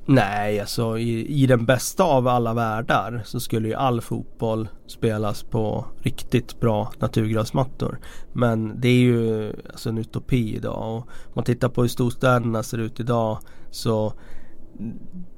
[0.10, 5.43] Nej, alltså i, i den bästa av alla världar så skulle ju all fotboll spelas
[5.43, 7.99] på riktigt bra naturgräsmattor.
[8.34, 12.64] Men det är ju alltså en utopi idag och om man tittar på hur storstäderna
[12.64, 13.39] ser ut idag
[13.72, 14.14] så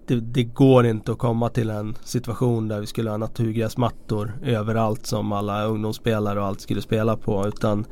[0.07, 5.05] det, det går inte att komma till en situation där vi skulle ha naturgräsmattor överallt
[5.05, 7.85] som alla ungdomsspelare och allt skulle spela på utan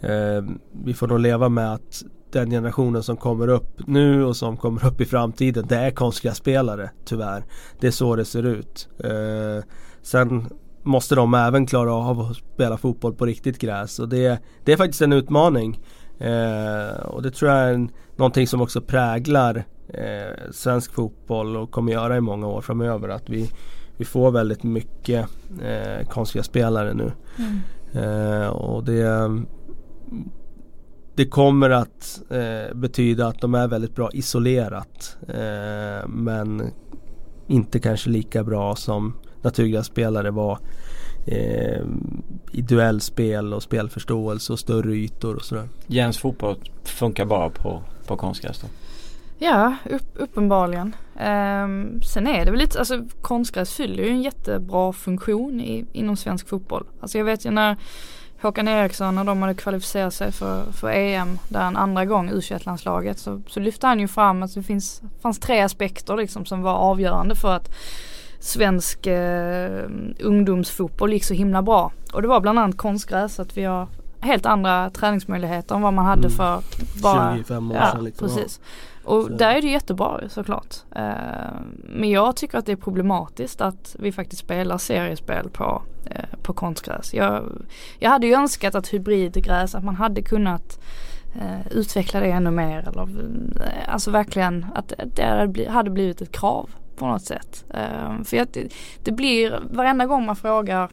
[0.00, 0.44] eh,
[0.84, 2.02] vi får nog leva med att
[2.32, 6.90] den generationen som kommer upp nu och som kommer upp i framtiden det är konstgrässpelare
[7.04, 7.44] tyvärr.
[7.80, 8.88] Det är så det ser ut.
[9.04, 9.64] Eh,
[10.02, 10.46] sen
[10.82, 14.76] måste de även klara av att spela fotboll på riktigt gräs och det, det är
[14.76, 15.80] faktiskt en utmaning.
[16.18, 21.70] Eh, och det tror jag är en, någonting som också präglar eh, svensk fotboll och
[21.70, 23.08] kommer göra i många år framöver.
[23.08, 23.50] Att vi,
[23.96, 25.26] vi får väldigt mycket
[25.62, 27.12] eh, konstgrässpelare nu.
[27.38, 27.60] Mm.
[27.92, 29.30] Eh, och det,
[31.20, 35.16] det kommer att eh, betyda att de är väldigt bra isolerat.
[35.28, 36.70] Eh, men
[37.46, 40.58] inte kanske lika bra som naturgrässpelare var
[41.26, 41.82] eh,
[42.52, 45.68] i duellspel och spelförståelse och större ytor och sådär.
[45.86, 48.66] Jens fotboll funkar bara på, på konstgräs då?
[49.38, 50.96] Ja, upp, uppenbarligen.
[51.18, 56.16] Ehm, sen är det väl lite, alltså konstgräs fyller ju en jättebra funktion i, inom
[56.16, 56.86] svensk fotboll.
[57.00, 57.76] Alltså jag vet ju när
[58.42, 62.40] Håkan Eriksson och de hade kvalificerat sig för, för EM där en andra gång u
[62.64, 66.62] landslaget så, så lyfte han ju fram att det finns, fanns tre aspekter liksom som
[66.62, 67.70] var avgörande för att
[68.40, 69.84] svensk eh,
[70.20, 71.92] ungdomsfotboll gick så himla bra.
[72.12, 73.88] Och det var bland annat konstgräs, att vi har
[74.20, 76.30] helt andra träningsmöjligheter än vad man hade Mm.
[76.30, 76.62] för
[77.02, 78.28] bara 25 år Ja, sedan liksom.
[78.28, 78.60] precis.
[79.04, 80.74] Och Så- där är det jättebra såklart.
[80.96, 81.02] Eh,
[81.84, 86.52] men jag tycker att det är problematiskt att vi faktiskt spelar seriespel på, Eh, på
[86.52, 87.14] konstgräs.
[87.14, 87.62] Jag,
[87.98, 90.80] jag hade ju önskat att hybridgräs, att man hade kunnat
[91.34, 92.88] eh, utveckla det ännu mer.
[92.88, 97.64] Eller, eh, alltså verkligen att det hade hade blivit ett krav på något sätt.
[97.74, 100.90] Eh, för att det, det blir, varenda gång man frågar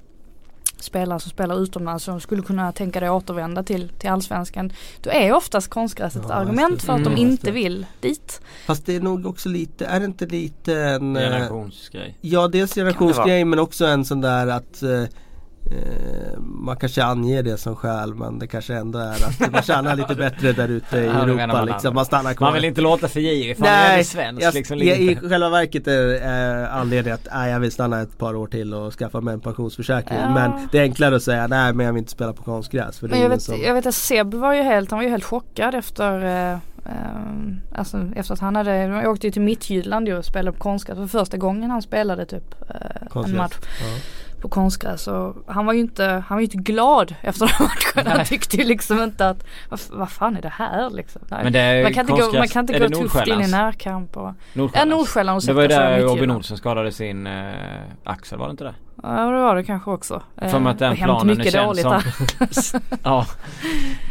[0.83, 4.71] spelare som spelar utomlands som skulle kunna tänka dig återvända till, till allsvenskan.
[5.01, 6.85] Då är oftast konstgräs ett Ja, argument just det.
[6.85, 7.19] för att de Mm.
[7.31, 8.41] inte vill dit.
[8.65, 11.15] Fast det är nog också lite, är det inte lite en...
[11.15, 12.17] eh, Generationsgrej.
[12.21, 14.83] Ja dels generationsgrej men också en sån där att
[15.71, 19.95] eh, man kanske anger det som skäl men det kanske ändå är att man tjänar
[19.95, 21.65] lite bättre där ute i Ja, Europa man.
[21.65, 21.95] liksom.
[21.95, 22.47] Man stannar kvar.
[22.47, 24.77] Man vill inte låta för girig man är svensk jag, liksom.
[24.77, 26.13] i, ligger i själva verket är
[26.63, 29.39] eh, anledningen att nej, jag vill stanna ett par år till och skaffa mig en
[29.39, 30.19] pensionsförsäkring.
[30.19, 30.29] Ja.
[30.33, 32.99] Men det är enklare att säga nej men jag vill inte spela på konstgräs.
[32.99, 33.61] För det Men är jag vet, som...
[33.61, 36.59] jag vet att Seb var ju helt, han var ju helt chockad efter eh, eh,
[37.75, 40.97] Alltså efter att han hade, jag åkte ju till Midtjylland ju och spelade på konstgräs
[40.97, 43.99] för första gången han spelade typ eh, en match Ja.
[44.41, 48.11] På konstgräs och han var ju inte, han var ju inte glad efter den matchen.
[48.17, 51.21] Han tyckte ju liksom inte att vad, vad fan är det här liksom.
[51.29, 51.43] Nej.
[51.43, 53.21] Men det är man kan inte gå, man kan inte är gå det tufft in
[53.21, 53.51] i Nordsjällands?
[53.51, 54.97] närkamp och Ja Nordsjällands.
[54.97, 56.31] Nordsjälland och Det var ju där Robin.
[56.31, 57.53] Olsson skadade sin eh,
[58.03, 58.73] axel var det inte det?
[59.03, 60.21] Ja det var det kanske också.
[60.37, 61.85] För att den det har hänt planen är mycket dåligt
[62.51, 62.81] som...
[63.03, 63.25] ja,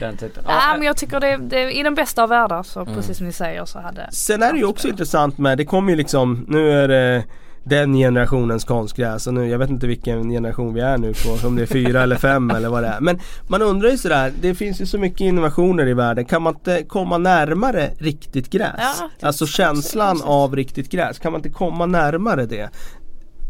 [0.00, 0.44] den typen.
[0.46, 2.94] Nej Ja, men jag tycker det, det i den bästa av världar så Mm.
[2.94, 5.90] precis som ni säger så hade Sen är det ju också intressant med, det kommer
[5.90, 7.24] ju liksom, nu är det
[7.68, 11.56] den generationens konstgräs och nu, jag vet inte vilken generation vi är nu på, om
[11.56, 13.00] det är fyra eller fem eller vad det är.
[13.00, 16.54] Men man undrar ju sådär, det finns ju så mycket innovationer i världen, kan man
[16.54, 18.70] inte komma närmare riktigt gräs?
[18.78, 22.70] Ja, alltså känslan av riktigt gräs, kan man inte komma närmare det?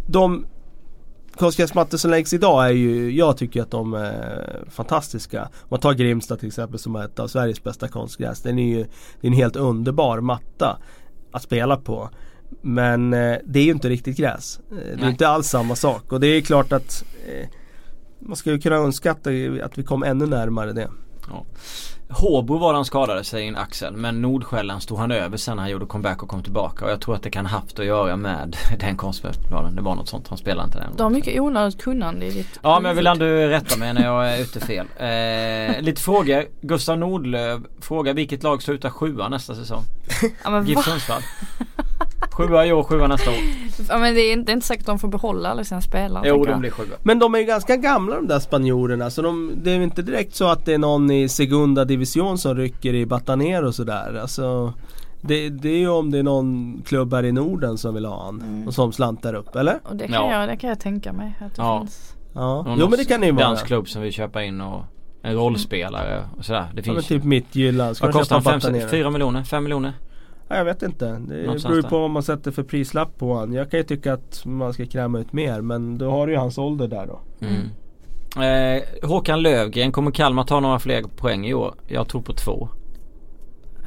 [0.09, 0.47] De
[1.37, 5.43] konstgräsmattor som läggs idag är ju, jag tycker att de är fantastiska.
[5.43, 8.43] Om man tar Grimsta till exempel som är ett av Sveriges bästa konstgräs.
[8.43, 8.87] Den är ju
[9.21, 10.79] det är en helt underbar matta
[11.33, 12.11] att spela på.
[12.63, 14.61] Men eh, det är ju inte riktigt gräs.
[14.71, 15.11] Eh, det är Nej.
[15.11, 17.49] inte alls samma sak och det är klart att eh,
[18.19, 19.27] man skulle kunna önska att,
[19.63, 20.89] att vi kom ännu närmare det.
[22.09, 25.71] Håbo var han skadade sig i en axel men Nordsjälland stod han över sen han
[25.71, 28.57] gjorde comeback och kom tillbaka och jag tror att det kan haft att göra med
[28.81, 29.77] den konstgräsplanen.
[29.77, 30.97] Det var något sånt, han spelade inte den.
[30.97, 34.05] Du har mycket onödigt kunnande i ditt Ja men jag vill ändå rätta mig när
[34.05, 34.87] jag är ute fel.
[35.07, 36.45] Eh, lite frågor.
[36.61, 39.83] Gustav Nordlöf frågar vilket lag slutar sjua nästa säsong?
[40.45, 40.83] ja, men, GIF va?
[40.83, 41.23] Sundsvall.
[42.37, 43.37] Sjua i år, sjua nästa år.
[43.89, 45.81] ja men det är inte, det är inte säkert att de får behålla alla sina
[45.81, 46.29] spelare.
[46.29, 46.97] Jo de blir sjua.
[47.03, 50.35] Men de är ju ganska gamla de där spanjorerna så de, det är inte direkt
[50.35, 54.19] så att det är någon i Segunda Division som rycker i Bataner och sådär.
[54.23, 54.73] Alltså,
[55.21, 58.25] det, det är ju om det är någon klubb här i Norden som vill ha
[58.25, 58.67] han Mm.
[58.69, 59.79] och som slantar upp, eller?
[59.85, 60.41] Och det kan, Ja.
[60.41, 61.81] jag, det kan jag tänka mig att det Ja.
[61.81, 62.15] finns.
[62.35, 63.45] Ja, Någon jo men det kan det ju vara.
[63.47, 64.83] Dansk klubb som vill köpa in och
[65.23, 66.61] en rollspelare och sådär.
[66.75, 67.97] Det Ja, men finns typ Midtjylland.
[67.97, 68.43] Ska Vad kostar han?
[68.43, 68.89] Fem, Bataner?
[68.89, 69.43] fyra miljoner?
[69.45, 69.93] Fem miljoner?
[70.49, 71.05] Ja, jag vet inte.
[71.05, 73.53] Det Någonstans beror ju på vad man sätter för prislapp på han.
[73.53, 76.39] Jag kan ju tycka att man ska kräma ut mer men då har du ju
[76.39, 77.21] hans ålder där då.
[77.41, 77.71] Mm.
[78.37, 81.75] Eh, Håkan Lövgren, kommer Kalmar ta några fler poäng i år?
[81.89, 82.69] Jag tror på två.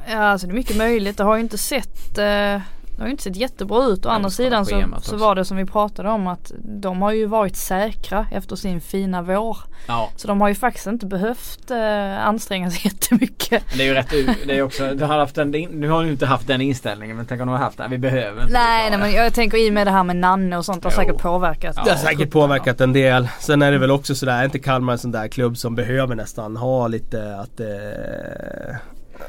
[0.08, 1.16] Ja alltså det är mycket möjligt.
[1.16, 2.60] Det har ju inte sett eh,
[3.00, 4.06] det har ju inte sett jättebra ut.
[4.06, 7.12] Å andra det sidan så, så var det som vi pratade om att de har
[7.12, 9.58] ju varit säkra efter sin fina vår.
[9.86, 10.08] Ja.
[10.16, 13.64] Så de har ju faktiskt inte behövt eh, anstränga sig jättemycket.
[13.76, 14.10] Det är ju rätt
[14.46, 17.26] det är också, du har haft en, nu har du inte haft den inställningen men
[17.26, 17.90] tänk om du har haft den.
[17.90, 18.98] Vi behöver inte Nej, nej det.
[18.98, 20.96] men jag tänker i med det här med Nanne och sånt har Jo.
[20.96, 21.74] säkert påverkat.
[21.76, 21.84] Ja.
[21.84, 23.28] Det har säkert påverkat en del.
[23.40, 26.14] Sen är det väl också sådär, är inte Kalmar en sån där klubb som behöver
[26.14, 28.78] nästan ha lite att det,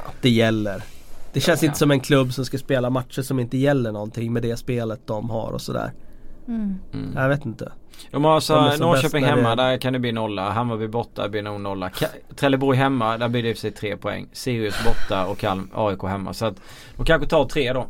[0.06, 0.82] att det gäller.
[1.32, 1.66] Det känns Ja.
[1.66, 5.00] inte som en klubb som ska spela matcher som inte gäller någonting med det spelet
[5.06, 5.92] de har och sådär.
[6.48, 6.74] Mm.
[6.94, 7.12] Mm.
[7.16, 7.72] Jag vet inte.
[8.10, 10.50] De har alltså De är som Norrköping hemma, det- där kan det bli nolla.
[10.50, 11.88] Hammarby borta blir nog nolla.
[11.88, 14.28] Ka- Trelleborg hemma, där blir det i och för sig tre poäng.
[14.32, 16.34] Sirius borta och Kalm, AIK hemma.
[16.34, 16.54] Så att
[16.96, 17.86] de kanske tar tre då.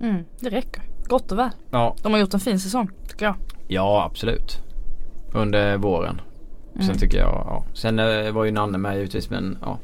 [0.00, 0.82] Mm, det räcker.
[1.08, 1.50] Gott och väl.
[1.70, 3.34] Ja, De har gjort en fin säsong tycker jag.
[3.68, 4.58] ja absolut.
[5.34, 6.20] Under våren.
[6.74, 6.96] Sen Mm.
[6.96, 7.64] tycker jag, ja.
[7.74, 9.78] Sen eh, var ju Nanne med givetvis men ja.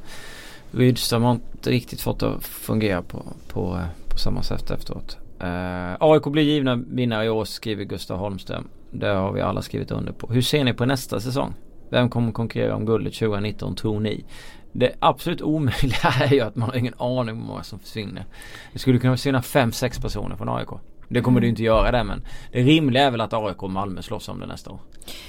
[0.71, 5.19] Rydström har inte riktigt fått det att fungera på, på, på samma sätt efteråt.
[5.41, 8.69] Eh, AIK blir givna vinnare i år skriver Gustav Holmström.
[8.91, 10.27] Det har vi alla skrivit under på.
[10.33, 11.55] Hur ser ni på nästa säsong?
[11.91, 14.25] Vem kommer konkurrera om guldet 2019 tror ni?
[14.73, 18.25] Det absolut omöjliga är ju att man har ingen aning om hur många som försvinner.
[18.73, 20.69] Det skulle kunna försvinna 5-6 personer från AIK.
[21.09, 21.45] Det kommer Mm.
[21.45, 24.41] ju inte göra det men det rimliga är väl att AIK och Malmö slåss om
[24.41, 24.79] det nästa år.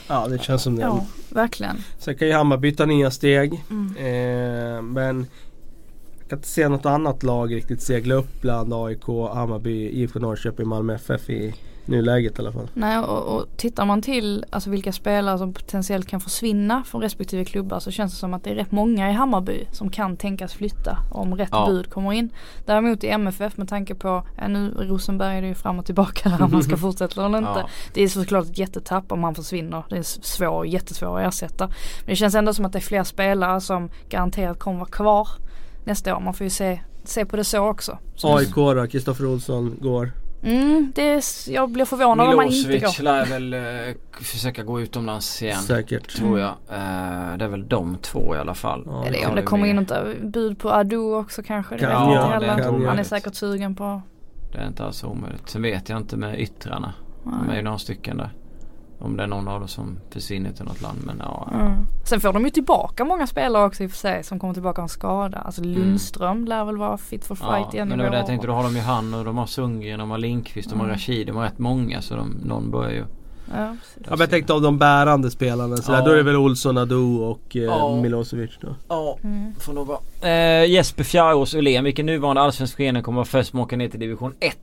[0.07, 0.81] Ja det känns som det.
[0.81, 1.77] Ja, verkligen.
[1.99, 3.63] Sen kan ju Hammarby ta nya steg.
[3.69, 3.95] Mm.
[3.97, 5.25] Eh, men
[6.19, 10.67] jag kan inte se något annat lag riktigt segla upp bland AIK, Hammarby, IFK Norrköping,
[10.67, 11.55] Malmö FF i
[11.87, 12.67] nuläget i alla fall.
[12.73, 17.45] Nej och, och tittar man till alltså vilka spelare som potentiellt kan försvinna från respektive
[17.45, 20.53] klubbar så känns det som att det är rätt många i Hammarby som kan tänkas
[20.53, 21.65] flytta om rätt Ja.
[21.69, 22.29] bud kommer in.
[22.65, 26.29] Däremot i MFF med tanke på, ja, nu Rosenberg är det ju fram och tillbaka
[26.29, 27.49] där om man ska fortsätta eller inte.
[27.55, 27.69] Ja.
[27.93, 29.83] Det är såklart ett jättetapp om han försvinner.
[29.89, 31.67] Det är svår, jättesvår att ersätta.
[31.67, 35.27] Men det känns ändå som att det är fler spelare som garanterat kommer vara kvar
[35.85, 36.19] nästa år.
[36.21, 37.97] Man får ju se, se på det så också.
[38.15, 40.11] Så- AIK då, Kristoffer Olsson går.
[40.43, 43.03] Mm, det är, jag blir förvånad om man inte Milosevic går.
[43.03, 45.61] lär väl eh, försöka gå utomlands igen.
[45.61, 46.15] Säkert.
[46.17, 46.49] Tror jag.
[46.49, 48.83] Eh, det är väl de två i alla fall.
[48.85, 51.75] Ja, Eller om det kommer in något bud på Adu också kanske.
[51.75, 52.87] Det Kan vet göra, inte heller.
[52.87, 54.01] Han är säkert sugen på.
[54.51, 55.49] Det är inte alls omöjligt.
[55.49, 56.93] Sen vet jag inte med yttrarna.
[57.23, 57.63] De är ju Nej.
[57.63, 58.29] några stycken där.
[58.99, 60.97] Om det är någon av dem som försvinner till något land.
[61.05, 61.49] Men ja.
[61.53, 61.71] Mm.
[62.05, 64.81] Sen får de ju tillbaka många spelare också i och för sig som kommer tillbaka
[64.81, 65.37] av skada.
[65.37, 67.61] Alltså Lundström lär väl vara fit for fight Mm.
[67.63, 68.47] ja igen men det var det jag tänkte.
[68.47, 70.95] Då har de ju han och de har Sundgren, de har Lindqvist, de har Mm.
[70.95, 71.27] Rashid.
[71.27, 73.03] De har rätt många så de, någon börjar ju.
[73.55, 73.75] Ja.
[73.95, 76.05] Ja, men jag tänkte av de bärande spelarna så där, Ja.
[76.05, 77.95] då är det väl Olsson, Adu och eh, Ja.
[78.01, 78.67] Milosevic då.
[78.87, 79.17] Ja.
[79.23, 79.53] Mm.
[79.59, 79.99] Får nog vara.
[80.31, 83.89] Eh, Jesper Fjärås Ullén, vilken nuvarande allsvensk förening kommer vara först med att åka ner
[83.89, 84.57] till division 1?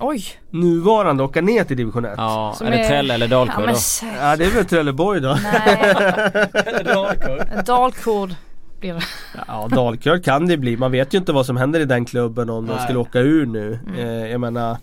[0.00, 0.24] Oj!
[0.50, 2.14] nuvarande åka ner till division 1.
[2.16, 3.80] Ja, Som är det är- Trelle eller Ja Dalkurd men då?
[3.80, 4.12] säg.
[4.20, 5.38] Ja det är väl Trelleborg då.
[5.42, 5.94] Nej,
[6.84, 7.64] Dalkurd.
[7.66, 8.34] Dalkurd
[8.80, 9.00] blir det.
[9.48, 10.76] Ja Dalkurd kan det bli.
[10.76, 12.82] Man vet ju inte vad som händer i den klubben om de Nej.
[12.84, 13.78] skulle åka ur nu.
[13.86, 13.98] Mm.
[14.00, 14.76] Eh, jag menar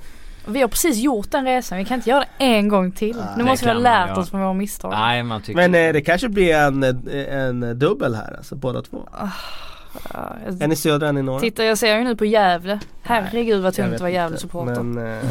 [0.48, 3.16] Vi har precis gjort den resan, vi kan inte göra det en gång till.
[3.16, 4.20] Nej, nu måste vi ha kan man lärt göra.
[4.20, 4.92] oss från våra misstag.
[4.92, 6.84] Nej man tycker Men eh, det kanske blir en,
[7.30, 9.10] en dubbel här alltså båda två.
[9.12, 9.30] Ja, jag-
[10.60, 11.40] En i södra, en i norra.
[11.40, 12.80] Titta jag ser ju nu på Gävle.
[13.02, 14.84] Herregud vad tungt att vara Gävle-supporter.
[14.84, 15.24] Men eh,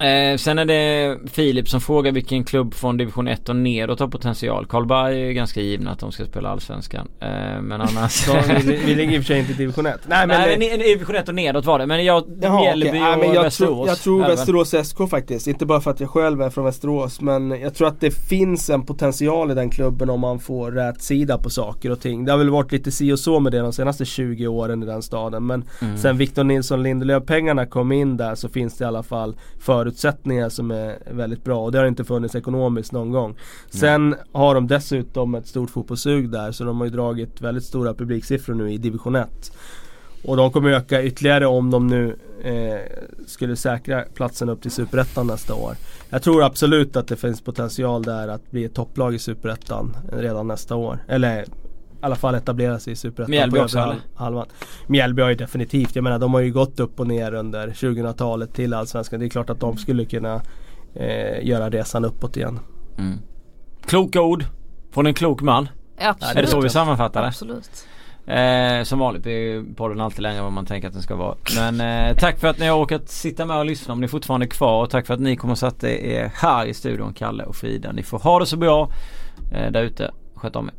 [0.00, 4.08] Eh, sen är det Filip som frågar vilken klubb från division 1 och neråt har
[4.08, 4.66] potential.
[4.66, 7.08] Karlberg är ju ganska givna att de ska spela allsvenskan.
[7.20, 7.28] Eh,
[7.62, 8.28] men annars...
[8.64, 10.00] vi, vi ligger i och för sig inte i division 1.
[10.06, 11.86] Nej men, Nej division 1 och neråt var det.
[11.86, 12.90] Men jag, Jaha, Mjällby.
[12.92, 13.74] Nej, och men jag Västerås.
[13.74, 15.46] Tror, jag tror väl- Västerås SK faktiskt.
[15.46, 17.20] Inte bara för att jag själv är från Västerås.
[17.20, 21.02] Men jag tror att det finns en potential i den klubben om man får rätt
[21.02, 22.24] sida på saker och ting.
[22.24, 24.86] Det har väl varit lite si och så med det de senaste 20 åren i
[24.86, 25.46] den staden.
[25.46, 25.98] Men Mm.
[25.98, 29.36] sen Victor Nilsson Lindelöf pengarna kom in där så finns det i alla fall
[29.86, 31.64] förutsättningar som är väldigt bra.
[31.64, 33.36] Och det har inte funnits ekonomiskt någon gång.
[33.70, 36.52] Sen har de dessutom ett stort fotbollssug där.
[36.52, 39.52] Så de har ju dragit väldigt stora publiksiffror nu i division 1.
[40.24, 42.80] Och de kommer öka ytterligare om de nu eh,
[43.26, 45.74] skulle säkra platsen upp till Superettan nästa år.
[46.10, 50.48] Jag tror absolut att det finns potential där att bli ett topplag i Superettan redan
[50.48, 50.98] nästa år.
[51.08, 51.44] Eller
[51.96, 53.96] i alla fall etablera sig i Superettan Mjällby också, eller?
[54.14, 54.46] halvan.
[54.86, 58.54] Mjällby har ju definitivt, jag menar de har ju gått upp och ner under 2000-talet
[58.54, 59.20] till Allsvenskan.
[59.20, 60.40] Det är klart att de skulle kunna
[60.94, 62.58] eh, göra resan uppåt igen.
[62.98, 63.18] Mm.
[63.86, 64.44] Kloka ord
[64.92, 65.68] från en klok man.
[65.98, 66.36] Absolut.
[66.36, 67.28] Är det så vi sammanfattar det?
[67.28, 67.86] Absolut.
[68.26, 71.36] Eh, som vanligt är podden alltid längre än vad man tänker att den ska vara.
[71.56, 74.08] Men eh, tack för att ni har orkat sitta med och lyssna om ni är
[74.08, 74.82] fortfarande är kvar.
[74.82, 77.92] Och tack för att ni kommer att sätta er här i studion, Kalle och Frida.
[77.92, 78.90] Ni får ha det så bra
[79.52, 80.10] eh, där ute.
[80.34, 80.74] Sköt om er.